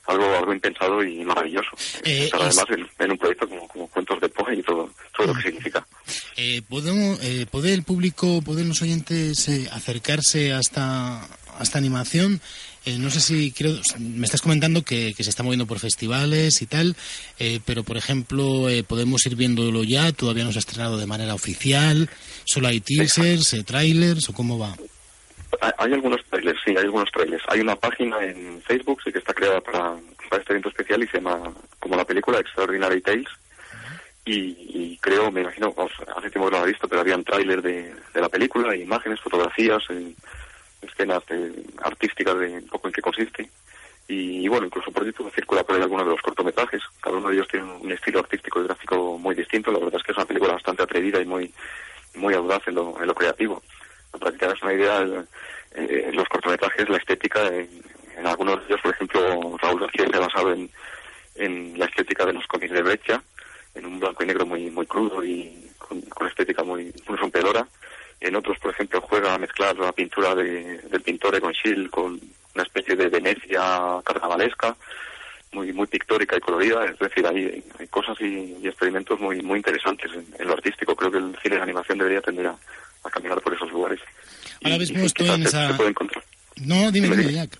algo 0.09 0.25
algo 0.37 0.53
impensado 0.53 1.03
y 1.05 1.25
maravilloso. 1.25 1.71
Eh, 2.05 2.31
además 2.33 2.65
en, 2.99 3.11
un 3.11 3.19
proyecto 3.19 3.49
como, 3.49 3.89
Cuentos 3.89 4.21
de 4.21 4.29
Poe 4.29 4.55
y 4.55 4.63
todo, 4.63 4.91
todo 5.17 5.29
lo 5.29 5.35
que 5.35 5.43
significa. 5.43 5.87
Eh, 6.37 6.63
¿podemos, 6.69 7.19
eh, 7.23 7.47
¿Puede 7.51 7.75
el 7.75 7.83
público, 7.85 8.43
pueden 8.43 8.69
los 8.69 8.83
oyentes 8.83 9.49
eh, 9.49 9.69
acercarse 9.73 10.53
a 10.53 10.61
esta, 10.61 11.23
a 11.23 11.63
esta 11.63 11.79
animación? 11.79 12.41
Eh, 12.89 12.97
no 12.97 13.11
sé 13.11 13.21
si 13.21 13.53
creo, 13.53 13.79
me 13.99 14.25
estás 14.25 14.41
comentando 14.41 14.83
que, 14.83 15.15
se 15.15 15.29
está 15.29 15.43
moviendo 15.43 15.67
por 15.67 15.79
festivales 15.79 16.63
y 16.63 16.67
tal, 16.67 16.97
eh, 17.39 17.61
pero 17.67 17.85
por 17.85 17.99
ejemplo, 17.99 18.71
eh, 18.71 18.83
podemos 18.83 19.27
ir 19.27 19.37
viéndolo 19.37 19.85
ya, 19.85 20.11
todavía 20.13 20.45
no 20.45 20.53
se 20.53 20.59
ha 20.59 20.61
estrenado 20.61 20.97
de 20.97 21.05
manera 21.05 21.35
oficial, 21.35 22.09
solo 22.47 22.69
hay 22.69 22.81
teasers, 22.81 23.55
trailers 23.67 24.31
o 24.31 24.33
cómo 24.33 24.59
va. 24.59 24.75
Hay 25.79 25.93
algunos 25.93 26.25
trailers, 26.27 26.61
sí, 26.65 26.71
hay 26.71 26.85
algunos 26.85 27.11
trailers. 27.11 27.43
Hay 27.49 27.61
una 27.61 27.77
página 27.77 28.23
en 28.23 28.61
Facebook, 28.63 29.01
sí 29.03 29.13
que 29.13 29.19
está 29.19 29.33
creada 29.33 29.61
para, 29.61 29.97
este 30.33 30.53
evento 30.53 30.69
especial 30.69 31.03
y 31.03 31.09
se 31.09 31.19
llama 31.19 31.53
como 31.79 31.97
la 31.97 32.05
película 32.05 32.39
Extraordinary 32.39 33.01
Tales. 33.01 33.29
Y, 34.25 34.99
creo, 34.99 35.31
me 35.31 35.41
imagino, 35.41 35.75
hace 36.15 36.31
tiempo 36.31 36.51
que 36.51 36.57
no 36.57 36.59
lo 36.59 36.65
he 36.65 36.73
visto, 36.73 36.87
pero 36.87 37.01
había 37.01 37.17
un 37.17 37.25
tráiler 37.25 37.63
de, 37.63 37.95
de, 38.13 38.21
la 38.21 38.29
película, 38.29 38.77
imágenes, 38.77 39.21
fotografías, 39.21 39.83
escenas 40.83 41.23
artísticas 41.83 42.39
de 42.39 42.49
un 42.59 42.67
poco 42.67 42.89
en 42.89 42.93
qué 42.93 43.01
consiste. 43.01 43.49
Y, 44.07 44.47
bueno, 44.49 44.67
incluso 44.67 44.93
por 44.93 45.07
YouTube 45.07 45.33
circula 45.35 45.63
por 45.65 45.77
ahí 45.77 45.83
algunos 45.83 46.05
de 46.05 46.13
los 46.13 46.21
cortometrajes. 46.21 46.83
Cada 47.01 47.17
uno 47.17 47.29
de 47.29 47.37
ellos 47.37 47.49
tiene 47.49 47.73
un 47.73 47.91
estilo 47.91 48.21
artístico 48.21 48.61
y 48.61 48.65
gráfico 48.65 49.17
muy 49.17 49.35
distinto. 49.35 49.73
La 49.73 49.79
verdad 49.79 49.97
es 49.97 50.03
que 50.03 50.13
es 50.13 50.19
una 50.19 50.27
película 50.27 50.53
bastante 50.53 50.83
atrevida 50.83 51.23
y 51.23 51.27
muy 51.27 51.53
muy 52.15 52.35
audaz 52.35 52.67
en 52.67 52.75
lo, 52.75 53.01
en 53.01 53.07
lo 53.07 53.15
creativo. 53.15 53.63
Para 54.11 54.33
que 54.33 54.39
te 54.39 54.45
hagas 54.47 54.63
una 54.63 54.75
idea, 54.75 55.07
eh, 55.75 56.11
los 56.13 56.29
cortometrajes, 56.29 56.89
la 56.89 56.97
estética, 56.97 57.47
en, 57.49 58.27
algunos 58.27 58.59
de 58.61 58.67
ellos, 58.67 58.81
por 58.83 58.95
ejemplo, 58.95 59.59
Raúl 59.61 59.81
García 59.81 60.07
se 60.11 60.17
ha 60.17 60.21
basado 60.21 60.53
en, 60.53 60.71
en 61.37 61.79
la 61.79 61.87
estética 61.87 62.27
de 62.27 62.33
los 62.33 62.47
cómics 62.47 62.73
de 62.73 62.83
Brecha, 62.83 63.23
en 63.75 63.87
un 63.87 64.01
blanco 64.01 64.25
y 64.25 64.27
negro 64.27 64.45
muy 64.45 64.71
muy 64.71 64.87
crudo 64.87 65.23
y 65.23 65.71
con, 65.79 66.01
con 66.03 66.27
estética 66.27 66.65
muy, 66.65 66.93
muy 67.07 67.17
rompedora 67.17 67.67
en 68.21 68.35
otros, 68.35 68.59
por 68.59 68.73
ejemplo, 68.73 69.01
juega 69.03 69.35
a 69.35 69.39
mezclar 69.39 69.77
la 69.79 69.93
pintura 69.93 70.35
de, 70.35 70.79
del 70.79 71.03
pintor 71.03 71.41
con 71.41 71.55
Schill 71.55 71.91
con 71.91 72.21
una 72.55 72.65
especie 72.65 72.97
de 72.97 73.09
Venecia 73.09 74.01
carnavalesca, 74.05 74.77
muy 75.53 75.73
muy 75.73 75.87
pictórica 75.87 76.37
y 76.37 76.41
colorida. 76.41 76.85
Es 76.85 76.99
decir, 76.99 77.27
hay, 77.27 77.63
hay 77.79 77.87
cosas 77.89 78.21
y, 78.21 78.67
experimentos 78.67 79.21
muy 79.21 79.41
muy 79.43 79.59
interesantes 79.59 80.11
en, 80.13 80.47
lo 80.47 80.55
artístico. 80.55 80.97
Creo 80.97 81.13
que 81.13 81.19
el 81.19 81.37
cine 81.41 81.57
de 81.57 81.63
animación 81.63 81.99
debería 81.99 82.21
tender 82.21 82.49
a, 82.49 82.57
caminar 83.11 83.41
por 83.41 83.55
esos 83.55 83.71
lugares. 83.71 84.01
Ahora 84.65 84.79
mismo 84.79 85.05
estoy 85.05 85.29
en 85.29 85.43
esa... 85.43 85.77
No, 86.57 86.91
dime, 86.91 87.17
dime, 87.17 87.33
Jack. 87.33 87.59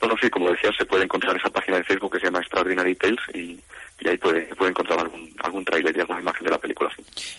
No, 0.00 0.08
no, 0.08 0.14
sí, 0.20 0.30
como 0.30 0.50
decía, 0.50 0.70
se 0.76 0.84
puede 0.84 1.04
encontrar 1.04 1.36
esa 1.36 1.50
página 1.50 1.78
de 1.78 1.84
Facebook 1.84 2.12
que 2.12 2.20
se 2.20 2.26
llama 2.26 2.38
Extraordinary 2.38 2.94
Tales 2.94 3.18
y, 3.34 3.58
y 4.00 4.08
ahí 4.08 4.16
puede, 4.16 4.42
puede 4.54 4.70
encontrar 4.70 5.00
algún, 5.00 5.34
algún 5.42 5.64
tráiler 5.64 5.96
y 5.96 6.00
alguna 6.00 6.20
imagen 6.20 6.44
de 6.44 6.50
la 6.50 6.58
película. 6.58 6.88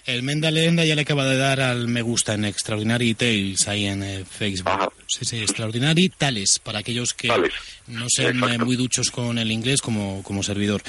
El 0.06 0.24
Menda 0.24 0.52
Leyenda 0.52 0.84
ya 0.84 0.96
le 0.96 1.02
acaba 1.02 1.26
de 1.26 1.38
dar 1.38 1.62
al 1.62 1.88
me 1.88 2.02
gusta 2.02 2.34
en 2.34 2.46
Extraordinary 2.46 3.14
Tales 3.14 3.68
ahí 3.68 3.86
en 3.86 4.04
eh, 4.04 4.26
Facebook. 4.26 4.94
Sí, 5.08 5.24
sí, 5.24 5.42
Extraordinary 5.42 6.10
Tales, 6.10 6.60
para 6.60 6.80
aquellos 6.80 7.14
que 7.14 7.30
no 7.88 8.06
sean 8.10 8.44
eh, 8.44 8.58
muy 8.58 8.76
duchos 8.76 9.12
con 9.12 9.38
el 9.38 9.52
inglés 9.52 9.82
como, 9.82 10.22
como 10.24 10.44
servidor. 10.44 10.82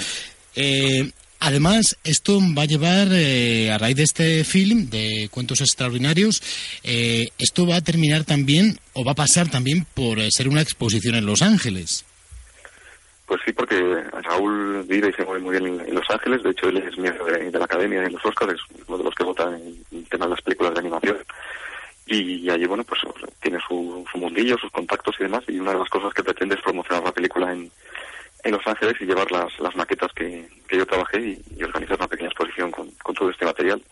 Eh, 0.57 1.11
Además, 1.41 1.97
esto 2.05 2.39
va 2.57 2.63
a 2.63 2.67
llevar, 2.67 3.09
a 3.09 3.79
raíz 3.79 3.97
de 3.97 4.03
este 4.03 4.45
film 4.45 4.91
de 4.91 5.29
cuentos 5.31 5.61
extraordinarios, 5.61 6.43
esto 6.83 7.67
va 7.67 7.77
a 7.77 7.81
terminar 7.81 8.25
también, 8.25 8.79
o 8.93 9.05
va 9.05 9.13
a 9.13 9.15
pasar 9.15 9.49
también 9.49 9.87
por 9.95 10.21
ser 10.31 10.49
una 10.49 10.61
exposición 10.61 11.15
en 11.15 11.27
Los 11.27 11.43
Ángeles. 11.43 12.05
Pues 13.31 13.43
sí, 13.45 13.53
porque 13.53 13.77
Raúl 14.25 14.83
vive 14.89 15.11
y 15.11 15.13
se 15.13 15.25
mueve 15.25 15.41
muy 15.41 15.57
bien 15.57 15.81
en, 15.87 15.95
Los 15.95 16.11
Ángeles. 16.11 16.43
De 16.43 16.51
hecho, 16.51 16.69
él 16.69 16.79
es 16.79 16.99
miembro 16.99 17.25
de, 17.27 17.49
la 17.53 17.65
Academia 17.65 18.01
de 18.01 18.11
los 18.11 18.27
Oscars, 18.27 18.55
es 18.55 18.61
uno 18.89 18.99
de 18.99 19.05
los 19.05 19.15
que 19.15 19.23
vota 19.23 19.45
en 19.45 19.85
el 19.93 20.09
tema 20.09 20.25
de 20.25 20.31
las 20.33 20.43
películas 20.43 20.75
de 20.75 20.81
animación. 20.81 21.17
Y, 22.07 22.51
allí, 22.51 22.67
bueno, 22.67 22.83
pues 22.83 23.01
tiene 23.41 23.59
su, 23.69 24.05
mundillo, 24.15 24.59
sus 24.59 24.73
contactos 24.73 25.15
y 25.21 25.23
demás. 25.23 25.45
Y 25.47 25.61
una 25.61 25.75
de 25.75 25.79
las 25.79 25.89
cosas 25.89 26.13
que 26.13 26.25
pretende 26.25 26.57
es 26.57 26.61
promocionar 26.61 27.05
la 27.05 27.13
película 27.13 27.53
en, 27.53 27.71
Los 28.45 28.67
Ángeles 28.67 28.97
y 29.01 29.05
llevar 29.05 29.31
las, 29.31 29.59
las 29.61 29.77
maquetas 29.77 30.13
que, 30.13 30.49
yo 30.71 30.87
trabajé 30.87 31.21
y, 31.21 31.63
organizar 31.63 31.97
una 31.97 32.09
pequeña 32.09 32.29
exposición 32.29 32.71
con, 32.71 32.91
todo 33.15 33.31
este 33.31 33.45
material. 33.45 33.83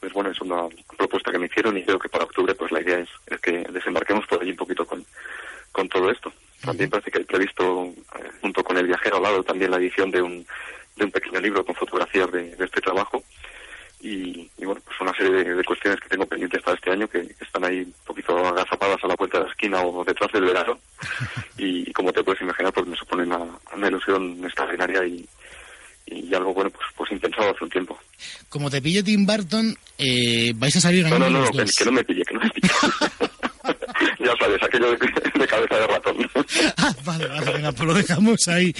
Pues 0.00 0.12
bueno, 0.12 0.30
es 0.30 0.40
una 0.40 0.68
propuesta 0.96 1.30
que 1.30 1.38
me 1.38 1.46
hicieron 1.46 1.76
y 1.76 1.84
creo 1.84 1.98
que 1.98 2.08
para 2.08 2.24
octubre 2.24 2.54
pues 2.54 2.72
la 2.72 2.80
idea 2.80 2.98
es, 2.98 3.08
es 3.26 3.40
que 3.40 3.64
desembarquemos 3.70 4.26
por 4.26 4.40
allí 4.40 4.50
un 4.50 4.56
poquito 4.56 4.84
con, 4.84 5.04
con 5.70 5.88
todo 5.88 6.10
esto. 6.10 6.32
También 6.64 6.90
parece 6.90 7.10
que 7.10 7.18
hay 7.18 7.24
previsto, 7.24 7.86
eh, 7.86 8.30
junto 8.40 8.62
con 8.62 8.78
El 8.78 8.86
viajero 8.86 9.16
al 9.16 9.22
lado, 9.22 9.42
también 9.42 9.70
la 9.70 9.78
edición 9.78 10.10
de 10.10 10.22
un, 10.22 10.46
de 10.96 11.04
un 11.04 11.10
pequeño 11.10 11.40
libro 11.40 11.64
con 11.64 11.74
fotografías 11.74 12.30
de, 12.30 12.56
este 12.58 12.80
trabajo. 12.80 13.22
Y, 14.04 14.50
bueno, 14.58 14.80
pues 14.84 15.00
una 15.00 15.14
serie 15.14 15.54
de, 15.54 15.64
cuestiones 15.64 16.00
que 16.00 16.08
tengo 16.08 16.26
pendientes 16.26 16.60
para 16.62 16.76
este 16.76 16.90
año 16.90 17.06
que 17.06 17.20
están 17.40 17.64
ahí 17.64 17.82
un 17.82 17.94
poquito 18.04 18.36
agazapadas 18.36 18.98
a 19.04 19.06
la 19.06 19.14
puerta 19.14 19.38
de 19.38 19.44
la 19.44 19.50
esquina 19.50 19.80
o 19.80 20.04
detrás 20.04 20.30
del 20.32 20.44
verano. 20.44 20.78
Y, 21.58 21.92
como 21.92 22.12
te 22.12 22.24
puedes 22.24 22.40
imaginar, 22.42 22.72
pues 22.72 22.86
me 22.86 22.96
supone 22.96 23.22
una, 23.22 23.38
una 23.76 23.86
ilusión 23.86 24.42
extraordinaria 24.44 25.04
y, 25.06 25.24
y 26.06 26.34
algo 26.34 26.52
bueno 26.52 26.70
pues 26.70 26.86
pues 26.96 27.12
impensado 27.12 27.50
hace 27.50 27.64
un 27.64 27.70
tiempo. 27.70 27.98
Como 28.48 28.70
te 28.70 28.82
pille 28.82 29.02
Tim 29.02 29.24
Burton 29.24 29.76
eh, 29.98 30.52
vais 30.56 30.74
a 30.76 30.80
salir 30.80 31.06
no 31.06 31.18
no 31.18 31.30
no, 31.30 31.44
que 31.50 31.84
no 31.84 31.92
me 31.92 32.04
pille 32.04 32.24
que 32.24 32.34
no 32.34 32.40
me 32.40 32.50
pille 32.50 32.68
ya 34.52 34.58
sabes, 34.58 34.62
aquello 34.62 34.90
de, 35.38 35.46
cabeza 35.46 35.76
de 35.76 35.86
ratón. 35.86 36.16
ah, 36.76 36.94
vale, 37.04 37.26
vale, 37.26 37.52
venga, 37.52 37.72
pues 37.72 37.88
lo 37.88 37.94
dejamos 37.94 38.48
ahí. 38.48 38.74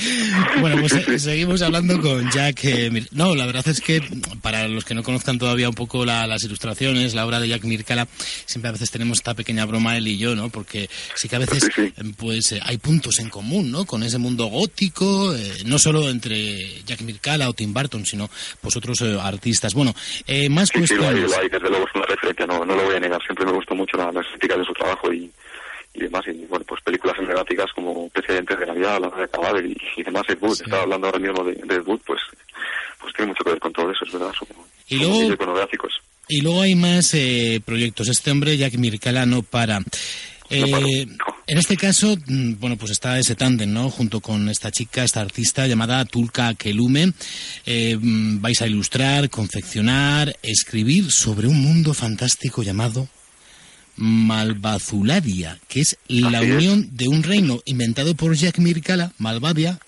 Bueno, 0.61 0.76
pues 0.81 0.93
eh, 0.93 1.19
seguimos 1.19 1.62
hablando 1.62 2.00
con 2.00 2.31
Jack. 2.31 2.64
Eh, 2.64 3.07
no, 3.12 3.35
la 3.35 3.47
verdad 3.47 3.67
es 3.69 3.81
que 3.81 4.02
para 4.41 4.69
los 4.69 4.85
que 4.85 4.95
no 4.95 5.02
conozcan 5.02 5.38
todavía 5.38 5.69
un 5.69 5.75
poco 5.75 6.05
las 6.05 6.43
ilustraciones, 6.45 7.14
la 7.14 7.26
obra 7.26 7.41
de 7.41 7.49
Jack 7.49 7.64
Mircala, 7.64 8.07
siempre 8.47 8.69
a 8.69 8.73
veces 8.73 8.91
tenemos 8.91 9.19
esta 9.19 9.35
pequeña 9.35 9.67
broma 9.67 9.97
él 9.97 10.09
y 10.09 10.19
yo, 10.19 10.35
¿no? 10.35 10.49
Porque 10.50 10.88
sí 11.14 11.29
que 11.29 11.37
a 11.37 11.41
veces 11.41 11.71
pues 12.17 12.52
eh, 12.52 12.61
hay 12.64 12.79
puntos 12.79 13.19
en 13.19 13.29
común, 13.29 13.71
¿no? 13.71 13.85
Con 13.85 14.02
ese 14.02 14.19
mundo 14.19 14.47
gótico, 14.47 15.35
no 15.67 15.79
solo 15.79 16.09
entre 16.09 16.83
Jack 16.85 17.02
Mircala 17.02 17.49
o 17.49 17.52
Tim 17.52 17.73
Burton, 17.73 18.05
sino 18.07 18.29
pues 18.61 18.76
otros 18.76 19.02
artistas. 19.02 19.75
Bueno, 19.75 19.95
más 20.50 20.69
sí, 20.69 20.79
cuestiones. 20.79 21.31
Sí, 21.31 21.49
desde 21.50 21.69
luego 21.69 21.87
es 21.87 21.95
una 21.95 22.07
referencia, 22.07 22.47
no, 22.47 22.64
no 22.64 22.76
lo 22.76 22.85
voy 22.85 22.97
a 22.97 23.00
negar. 23.00 23.23
Siempre 23.23 23.47
me 23.47 23.52
gustó 23.52 23.75
mucho 23.75 23.97
la, 23.97 24.11
la 24.12 24.21
estética 24.21 24.57
de 24.57 24.64
su 24.64 24.73
trabajo 24.73 25.12
y 25.12 25.31
demás. 25.95 26.23
Y 26.26 26.47
bueno, 26.47 26.64
pues 26.67 26.83
como 27.75 28.09
Precedentes 28.11 28.59
de 28.59 28.66
Navidad, 28.66 29.00
La 29.00 29.09
de 29.23 29.28
Cadáver 29.28 29.66
y, 29.66 29.76
y 29.97 30.02
demás. 30.02 30.25
Ed 30.28 30.38
Wood, 30.40 30.61
estaba 30.61 30.82
hablando 30.82 31.06
ahora 31.06 31.18
mismo 31.18 31.44
de, 31.44 31.54
de 31.54 31.75
Ed 31.75 31.87
Wood, 31.87 32.00
pues, 32.06 32.21
pues 33.00 33.14
tiene 33.14 33.30
mucho 33.30 33.44
que 33.44 33.50
ver 33.50 33.61
con 33.61 33.73
todo 33.73 33.90
eso, 33.90 34.04
es 34.04 34.12
verdad. 34.12 34.32
Son, 34.38 34.49
y 34.88 34.97
luego, 34.97 35.32
iconográficos. 35.32 35.92
Y 36.28 36.40
luego 36.40 36.62
hay 36.62 36.75
más 36.75 37.14
eh, 37.14 37.61
proyectos. 37.64 38.09
Este 38.09 38.30
hombre, 38.30 38.56
Jack 38.56 38.75
Mircala, 38.75 39.26
no 39.26 39.42
para. 39.42 39.80
Eh, 40.50 41.06
en 41.47 41.59
este 41.59 41.76
caso, 41.76 42.14
mm, 42.26 42.54
bueno, 42.59 42.76
pues 42.76 42.90
está 42.90 43.18
ese 43.18 43.35
tándem, 43.35 43.73
¿no? 43.73 43.90
Junto 43.90 44.21
con 44.21 44.49
esta 44.50 44.71
chica, 44.71 45.02
esta 45.02 45.21
artista 45.23 45.66
llamada 45.66 46.04
Tulka 46.04 46.54
Kelume. 46.54 47.12
Eh, 47.64 47.97
mm, 47.99 48.40
vais 48.40 48.61
a 48.61 48.66
ilustrar, 48.66 49.30
confeccionar, 49.30 50.37
escribir 50.42 51.11
sobre 51.11 51.47
un 51.47 51.61
mundo 51.61 51.94
fantástico 51.94 52.62
llamado 52.62 53.09
Malvazuladia, 53.97 55.59
que 55.69 55.81
es 55.81 55.99
la 56.09 56.41
unión 56.41 56.89
de 56.93 57.09
un 57.09 57.23
reino 57.23 57.61
inventado 57.65 58.15
por 58.15 58.35
Jack 58.35 58.59
Mircala, 58.59 59.13
Malvadia, 59.19 59.79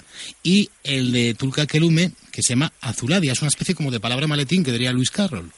y 0.43 0.71
el 0.85 1.13
de 1.13 1.35
Tulka 1.35 1.67
Kelume, 1.67 2.13
que 2.33 2.43
se 2.43 2.51
llama 2.51 2.73
Azuladia. 2.81 3.33
Es 3.33 3.43
una 3.43 3.49
especie 3.49 3.75
como 3.75 3.91
de 3.91 4.01
palabra 4.01 4.27
maletín 4.27 4.65
que 4.65 4.73
diría 4.73 4.93
Luis 4.93 5.11
Carroll. 5.11 5.51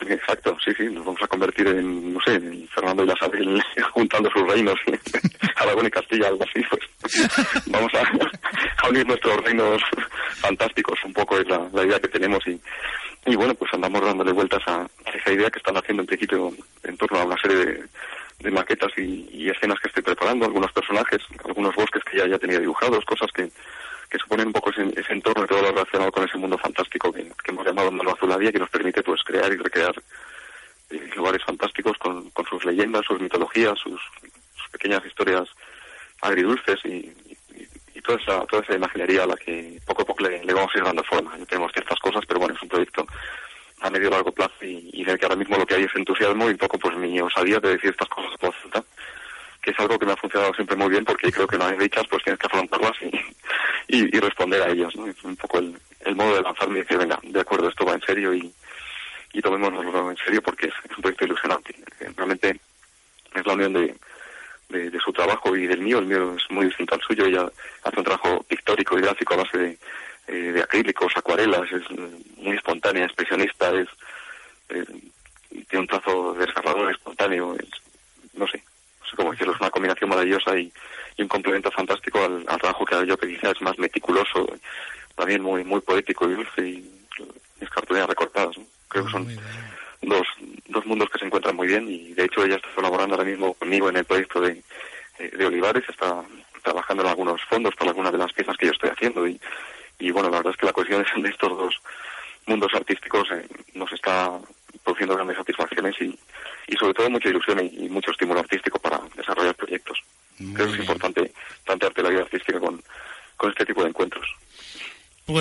Exacto, 0.00 0.56
sí, 0.62 0.72
sí, 0.76 0.84
nos 0.84 1.06
vamos 1.06 1.22
a 1.22 1.26
convertir 1.26 1.66
en, 1.68 2.12
no 2.12 2.20
sé, 2.20 2.34
en 2.34 2.68
Fernando 2.68 3.02
y 3.02 3.06
la 3.06 3.16
Sabel 3.16 3.62
juntando 3.92 4.30
sus 4.30 4.46
reinos, 4.46 4.78
Aragón 5.56 5.86
y 5.86 5.90
Castilla, 5.90 6.28
algo 6.28 6.44
así, 6.44 6.62
pues 6.68 7.26
vamos 7.66 7.90
a, 7.94 8.02
a 8.84 8.88
unir 8.90 9.06
nuestros 9.06 9.42
reinos 9.42 9.80
fantásticos, 10.34 10.98
un 11.02 11.14
poco 11.14 11.38
es 11.38 11.46
la, 11.48 11.82
idea 11.82 11.98
que 11.98 12.08
tenemos 12.08 12.46
y, 12.46 12.60
y 13.26 13.34
bueno, 13.34 13.54
pues 13.54 13.72
andamos 13.74 14.00
dándole 14.02 14.32
vueltas 14.32 14.62
a, 14.66 14.86
esa 15.12 15.32
idea 15.32 15.50
que 15.50 15.58
están 15.58 15.76
haciendo 15.76 16.02
en 16.02 16.06
principio 16.06 16.52
en 16.84 16.96
torno 16.96 17.18
a 17.18 17.24
una 17.24 17.36
serie 17.36 17.84
de, 18.38 18.50
maquetas 18.50 18.92
y, 18.96 19.50
escenas 19.50 19.80
que 19.80 19.88
estoy 19.88 20.02
preparando, 20.02 20.46
algunos 20.46 20.72
personajes, 20.72 21.20
algunos 21.44 21.74
bosques 21.74 22.02
que 22.04 22.18
ya, 22.18 22.26
ya 22.26 22.38
tenía 22.38 22.60
dibujados, 22.60 23.04
cosas 23.04 23.30
que, 23.32 23.50
que 24.08 24.18
suponen 24.18 24.48
un 24.48 24.52
poco 24.52 24.70
ese, 24.70 24.82
entorno 25.12 25.44
y 25.44 25.48
todo 25.48 25.62
lo 25.62 25.72
relacionado 25.72 26.12
con 26.12 26.24
ese 26.24 26.38
mundo 26.38 26.56
fantástico 26.58 27.12
que, 27.12 27.26
hemos 27.46 27.66
llamado 27.66 27.90
Mano 27.90 28.12
Azuladía, 28.12 28.52
que 28.52 28.58
nos 28.58 28.70
permite 28.70 29.02
pues 29.02 29.22
crear 29.24 29.52
y 29.52 29.56
recrear 29.56 29.94
eh, 30.90 31.10
lugares 31.16 31.42
fantásticos 31.44 31.96
con, 31.98 32.30
con 32.30 32.46
sus 32.46 32.64
leyendas, 32.64 33.04
sus 33.06 33.20
mitologías, 33.20 33.78
sus, 33.78 34.00
pequeñas 34.70 35.04
historias 35.06 35.48
agridulces 36.20 36.78
y, 36.84 37.12
toda 38.06 38.18
esa 38.18 38.46
toda 38.46 38.62
esa 38.62 38.74
imaginería 38.74 39.24
a 39.24 39.26
la 39.26 39.36
que 39.36 39.80
poco 39.84 40.02
a 40.02 40.04
poco 40.04 40.24
le, 40.24 40.40
vamos 40.52 40.70
a 40.74 40.78
ir 40.78 40.84
dando 40.84 41.02
forma. 41.04 41.36
Ya 41.38 41.46
tenemos 41.46 41.72
ciertas 41.72 41.98
cosas, 41.98 42.24
pero 42.26 42.40
bueno, 42.40 42.54
es 42.54 42.62
un 42.62 42.68
proyecto 42.68 43.06
a 43.80 43.90
medio 43.90 44.10
largo 44.10 44.32
plazo 44.32 44.54
y, 44.62 44.90
y 44.92 45.04
que 45.04 45.24
ahora 45.24 45.36
mismo 45.36 45.56
lo 45.56 45.66
que 45.66 45.74
hay 45.74 45.84
es 45.84 45.94
entusiasmo 45.94 46.48
y 46.48 46.52
un 46.52 46.58
poco 46.58 46.78
pues 46.78 46.96
mi 46.96 47.20
osadía 47.20 47.60
de 47.60 47.70
decir 47.70 47.90
estas 47.90 48.08
cosas 48.08 48.32
por 48.40 48.54
que 49.62 49.72
es 49.72 49.80
algo 49.80 49.98
que 49.98 50.06
me 50.06 50.12
ha 50.12 50.16
funcionado 50.16 50.54
siempre 50.54 50.76
muy 50.76 50.88
bien 50.88 51.04
porque 51.04 51.32
creo 51.32 51.46
que 51.46 51.56
una 51.56 51.72
vez 51.72 51.80
dichas 51.80 52.04
pues 52.08 52.22
tienes 52.22 52.38
que 52.38 52.46
afrontarlas 52.46 52.92
y, 53.88 54.16
y, 54.16 54.20
responder 54.20 54.62
a 54.62 54.70
ellas, 54.70 54.94
¿no? 54.94 55.08
Es 55.08 55.22
un 55.24 55.36
poco 55.36 55.58
el, 55.58 55.76
el 56.04 56.14
modo 56.14 56.36
de 56.36 56.42
lanzarme 56.42 56.78
y 56.78 56.82
decir, 56.82 56.96
venga, 56.98 57.18
de 57.22 57.40
acuerdo, 57.40 57.68
esto 57.68 57.84
va 57.84 57.94
en 57.94 58.00
serio 58.02 58.32
y, 58.32 58.52
y 59.32 59.42
tomémoslo 59.42 60.10
en 60.10 60.16
serio 60.16 60.40
porque 60.40 60.68
es, 60.68 60.74
un 60.96 61.02
proyecto 61.02 61.24
ilusionante. 61.24 61.74
Realmente 62.16 62.60
es 63.34 63.46
la 63.46 63.52
unión 63.54 63.72
de, 63.72 63.94
de, 64.68 64.98
su 64.98 65.12
trabajo 65.12 65.56
y 65.56 65.66
del 65.66 65.80
mío. 65.80 65.98
El 65.98 66.06
mío 66.06 66.34
es 66.36 66.50
muy 66.50 66.66
distinto 66.66 66.94
al 66.94 67.00
suyo. 67.02 67.24
Ella 67.26 67.50
hace 67.84 67.98
un 67.98 68.04
trabajo 68.04 68.42
pictórico 68.48 68.98
y 68.98 69.02
gráfico 69.02 69.34
a 69.34 69.38
base 69.38 69.58
de, 69.58 69.78
eh, 70.28 70.52
de 70.52 70.62
acrílicos, 70.62 71.16
acuarelas, 71.16 71.70
es 71.70 71.82
muy 72.38 72.56
espontánea, 72.56 73.04
expresionista, 73.04 73.70
es 73.70 73.88
eh, 74.68 74.84
tiene 75.50 75.82
un 75.82 75.86
trazo 75.86 76.34
desgarrador, 76.34 76.90
espontáneo, 76.90 77.56
no 78.34 78.46
sé, 78.48 78.62
no 79.00 79.06
sé 79.08 79.16
cómo 79.16 79.30
decirlo, 79.30 79.54
es 79.54 79.60
una 79.60 79.70
combinación 79.70 80.10
maravillosa 80.10 80.58
y, 80.58 80.72
un 81.18 81.28
complemento 81.28 81.70
fantástico 81.70 82.22
al, 82.22 82.44
trabajo 82.44 82.84
que 82.84 82.94
hago 82.94 83.04
yo, 83.04 83.16
que 83.16 83.28
quizás 83.28 83.52
es 83.52 83.62
más 83.62 83.78
meticuloso, 83.78 84.46
también 85.14 85.42
muy 85.42 85.64
muy 85.64 85.80
poético 85.80 86.28
y 86.28 86.34
dulce 86.34 86.68
y 86.68 86.90
mis 87.58 87.70
cartulinas 87.70 88.08
recortadas. 88.08 88.54
Creo 88.88 89.06
que 89.06 89.10
son 89.10 89.26
dos, 90.02 90.26
dos 90.68 90.86
mundos 90.86 91.08
que 91.10 91.18
se 91.18 91.26
encuentran 91.26 91.56
muy 91.56 91.66
bien 91.66 91.88
y 91.88 92.12
de 92.14 92.24
hecho 92.24 92.44
ella 92.44 92.56
está 92.56 92.68
colaborando 92.74 93.14
ahora 93.14 93.28
mismo 93.28 93.54
conmigo 93.54 93.88
en 93.88 93.96
el 93.96 94.04
proyecto 94.04 94.40
de, 94.40 94.62
de 95.18 95.46
Olivares, 95.46 95.84
está 95.88 96.24
trabajando 96.62 97.02
en 97.04 97.10
algunos 97.10 97.42
fondos 97.44 97.74
para 97.76 97.90
algunas 97.90 98.12
de 98.12 98.18
las 98.18 98.32
piezas 98.32 98.56
que 98.56 98.66
yo 98.66 98.72
estoy 98.72 98.90
haciendo 98.90 99.26
y, 99.26 99.40
y 99.98 100.10
bueno, 100.10 100.28
la 100.30 100.38
verdad 100.38 100.52
es 100.52 100.58
que 100.58 100.66
la 100.66 100.72
cohesión 100.72 101.04
de 101.22 101.28
estos 101.28 101.50
dos 101.50 101.74
mundos 102.46 102.72
artísticos 102.74 103.28
eh, 103.32 103.46
nos 103.74 103.92
está 103.92 104.38
produciendo 104.84 105.14
grandes 105.14 105.36
satisfacciones 105.36 105.94
y, 106.00 106.18
y 106.68 106.76
sobre 106.76 106.94
todo 106.94 107.10
mucha 107.10 107.28
ilusión 107.28 107.60
y, 107.60 107.88
mucho 107.88 108.10
estímulo 108.10 108.40
artístico 108.40 108.78
para 108.78 109.00
desarrollar 109.16 109.54
proyectos. 109.54 110.02
Creo 110.54 110.66
que 110.66 110.74
es 110.74 110.80
importante 110.80 111.32
plantearte 111.64 112.02
la 112.02 112.10
vida 112.10 112.20
artística 112.20 112.60
con, 112.60 112.82
con 113.36 113.50
este 113.50 113.64
tipo 113.64 113.82
de 113.82 113.88
encuentros. 113.88 114.26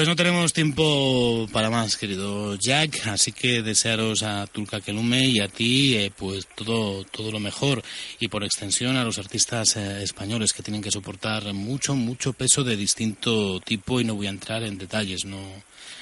Pues 0.05 0.11
no 0.19 0.23
tenemos 0.23 0.53
tiempo 0.53 1.47
para 1.51 1.71
más, 1.71 1.97
querido 1.97 2.55
Jack, 2.57 3.07
así 3.07 3.31
que 3.31 3.63
desearos 3.63 4.21
a 4.21 4.45
Tulka 4.45 4.79
Kelume 4.79 5.25
y 5.25 5.39
a 5.39 5.47
ti 5.47 5.95
eh, 5.95 6.11
pues 6.15 6.45
todo, 6.53 7.03
todo 7.05 7.31
lo 7.31 7.39
mejor. 7.39 7.81
Y 8.19 8.27
por 8.27 8.43
extensión 8.43 8.97
a 8.97 9.03
los 9.03 9.17
artistas 9.17 9.75
eh, 9.77 10.03
españoles 10.03 10.53
que 10.53 10.61
tienen 10.61 10.83
que 10.83 10.91
soportar 10.91 11.51
mucho, 11.55 11.95
mucho 11.95 12.33
peso 12.33 12.63
de 12.63 12.77
distinto 12.77 13.59
tipo 13.61 13.99
y 13.99 14.03
no 14.03 14.13
voy 14.13 14.27
a 14.27 14.29
entrar 14.29 14.61
en 14.61 14.77
detalles, 14.77 15.25
no, 15.25 15.39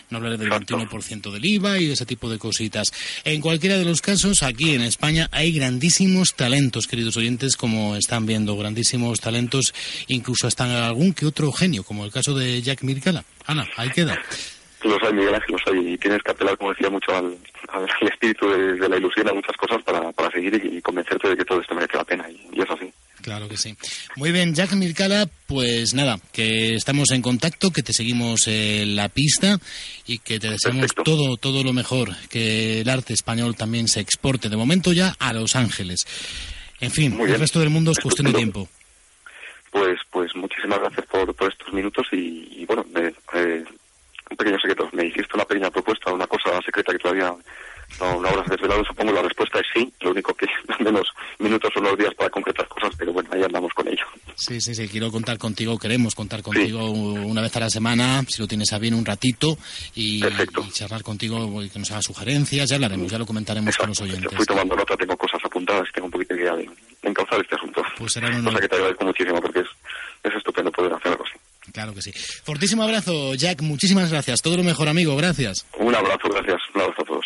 no 0.09 0.17
hablaré 0.17 0.37
del 0.37 0.49
21% 0.49 1.31
del 1.31 1.45
IVA 1.45 1.79
y 1.79 1.91
ese 1.91 2.05
tipo 2.05 2.29
de 2.29 2.37
cositas. 2.37 2.91
En 3.23 3.41
cualquiera 3.41 3.77
de 3.77 3.85
los 3.85 4.01
casos, 4.01 4.43
aquí 4.43 4.73
en 4.73 4.81
España 4.81 5.29
hay 5.31 5.51
grandísimos 5.51 6.35
talentos, 6.35 6.87
queridos 6.87 7.17
oyentes, 7.17 7.57
como 7.57 7.95
están 7.95 8.25
viendo, 8.25 8.55
grandísimos 8.57 9.19
talentos, 9.19 9.73
incluso 10.07 10.47
hasta 10.47 10.87
algún 10.87 11.13
que 11.13 11.25
otro 11.25 11.51
genio, 11.51 11.83
como 11.83 12.05
el 12.05 12.11
caso 12.11 12.33
de 12.33 12.61
Jack 12.61 12.83
Mircala. 12.83 13.23
Ana, 13.45 13.67
ahí 13.77 13.89
queda. 13.89 14.21
Los 14.83 15.01
hay, 15.01 15.13
Miguel 15.13 15.35
Ángel, 15.35 15.51
los 15.51 15.61
hay, 15.67 15.93
y 15.93 15.97
tienes 15.97 16.21
que 16.21 16.31
apelar, 16.31 16.57
como 16.57 16.71
decía, 16.71 16.89
mucho 16.89 17.15
al, 17.15 17.37
espíritu 18.01 18.49
de, 18.49 18.89
la 18.89 18.97
ilusión, 18.97 19.29
a 19.29 19.33
muchas 19.33 19.55
cosas 19.55 19.81
para, 19.83 20.11
para 20.11 20.29
seguir 20.31 20.61
y, 20.61 20.81
convencerte 20.81 21.29
de 21.29 21.37
que 21.37 21.45
todo 21.45 21.61
esto 21.61 21.73
merece 21.73 21.97
la 21.97 22.03
pena, 22.03 22.29
y, 22.29 22.49
y 22.51 22.61
es 22.61 22.69
así. 22.69 22.91
Claro 23.23 23.47
que 23.47 23.55
sí. 23.55 23.73
Muy 24.17 24.33
bien, 24.33 24.53
Jack 24.53 24.73
Mircala, 24.73 25.29
pues 25.47 25.93
nada, 25.93 26.19
que 26.33 26.75
estamos 26.75 27.09
en 27.11 27.21
contacto, 27.21 27.71
que 27.71 27.81
te 27.81 27.93
seguimos 27.93 28.49
en 28.49 28.97
la 28.97 29.07
pista 29.07 29.59
y 30.05 30.19
que 30.19 30.41
te 30.41 30.49
deseamos 30.49 30.93
todo, 30.93 31.37
todo 31.37 31.63
lo 31.63 31.71
mejor, 31.71 32.17
que 32.29 32.81
el 32.81 32.89
arte 32.89 33.13
español 33.13 33.55
también 33.55 33.87
se 33.87 34.01
exporte 34.01 34.49
de 34.49 34.57
momento 34.57 34.91
ya 34.91 35.15
a 35.19 35.31
Los 35.31 35.55
Ángeles. 35.55 36.05
En 36.81 36.91
fin, 36.91 37.17
el 37.17 37.39
resto 37.39 37.61
del 37.61 37.69
mundo 37.69 37.91
es 37.91 37.99
cuestión 37.99 38.27
de 38.27 38.33
tiempo. 38.33 38.67
Pues, 39.71 39.97
pues 40.11 40.35
muchísimas 40.35 40.79
gracias 40.79 41.05
por, 41.05 41.33
por 41.33 41.49
estos 41.49 41.71
minutos 41.71 42.05
y, 42.11 42.65
bueno, 42.65 42.85
un 42.93 44.37
pequeño 44.37 44.59
secreto. 44.59 44.89
Me 44.91 45.05
hiciste 45.05 45.33
una 45.33 45.45
pequeña 45.45 45.71
propuesta, 45.71 46.11
una 46.11 46.27
cosa 46.27 46.61
secreta 46.65 46.91
que 46.91 46.99
todavía 46.99 47.33
no, 47.99 48.19
no 48.19 48.27
habrás 48.27 48.47
desvelado, 48.47 48.83
supongo 48.85 49.11
la 49.11 49.21
respuesta 49.21 49.59
es 49.59 49.65
sí. 49.73 49.93
Lo 50.01 50.11
único 50.11 50.33
que 50.33 50.45
menos 50.83 51.07
minutos 51.39 51.71
o 51.75 51.79
unos 51.79 51.97
días 51.97 52.13
para 52.15 52.29
concretar 52.29 52.67
cosas, 52.67 52.93
pero 52.97 53.13
bueno, 53.13 53.29
ahí 53.33 53.43
andamos 53.43 53.71
con 53.73 53.87
ello. 53.87 54.05
Sí, 54.35 54.59
sí, 54.59 54.73
sí, 54.73 54.87
quiero 54.87 55.11
contar 55.11 55.37
contigo, 55.37 55.77
queremos 55.77 56.15
contar 56.15 56.41
contigo 56.41 56.89
una 56.89 57.41
vez 57.41 57.55
a 57.55 57.59
la 57.61 57.69
semana, 57.69 58.23
si 58.27 58.41
lo 58.41 58.47
tienes 58.47 58.73
a 58.73 58.79
bien 58.79 58.93
un 58.93 59.05
ratito, 59.05 59.57
y, 59.95 60.21
charlar 60.71 61.03
contigo, 61.03 61.61
y 61.63 61.69
que 61.69 61.79
nos 61.79 61.91
haga 61.91 62.01
sugerencias, 62.01 62.69
ya 62.69 62.75
hablaremos, 62.75 63.11
ya 63.11 63.19
lo 63.19 63.25
comentaremos 63.25 63.77
con 63.77 63.89
los 63.89 64.01
oyentes. 64.01 64.31
Yo 64.31 64.37
fui 64.37 64.45
tomando 64.45 64.75
nota, 64.75 64.97
tengo 64.97 65.15
cosas 65.17 65.39
apuntadas, 65.43 65.87
tengo 65.93 66.07
un 66.07 66.11
poquito 66.11 66.33
de 66.35 66.41
idea 66.41 66.55
de 66.55 66.69
encauzar 67.03 67.39
este 67.41 67.55
asunto. 67.55 67.83
Pues 67.97 68.13
será 68.13 68.29
una... 68.29 68.49
Cosa 68.49 68.59
que 68.59 68.67
te 68.67 68.75
agradezco 68.75 69.05
muchísimo 69.05 69.41
porque 69.41 69.59
es, 69.59 69.67
es 70.23 70.33
estupendo 70.35 70.71
poder 70.71 70.93
hacer 70.93 71.11
algo 71.11 71.23
así. 71.23 71.33
Claro 71.71 71.93
que 71.93 72.01
sí. 72.01 72.11
Fortísimo 72.43 72.83
abrazo, 72.83 73.35
Jack. 73.35 73.61
Muchísimas 73.61 74.11
gracias. 74.11 74.41
Todo 74.41 74.57
lo 74.57 74.63
mejor, 74.63 74.89
amigo. 74.89 75.15
Gracias. 75.15 75.65
Un 75.77 75.95
abrazo, 75.95 76.29
gracias. 76.29 76.61
Un 76.75 76.81
abrazo 76.81 77.01
a 77.01 77.05
todos. 77.05 77.25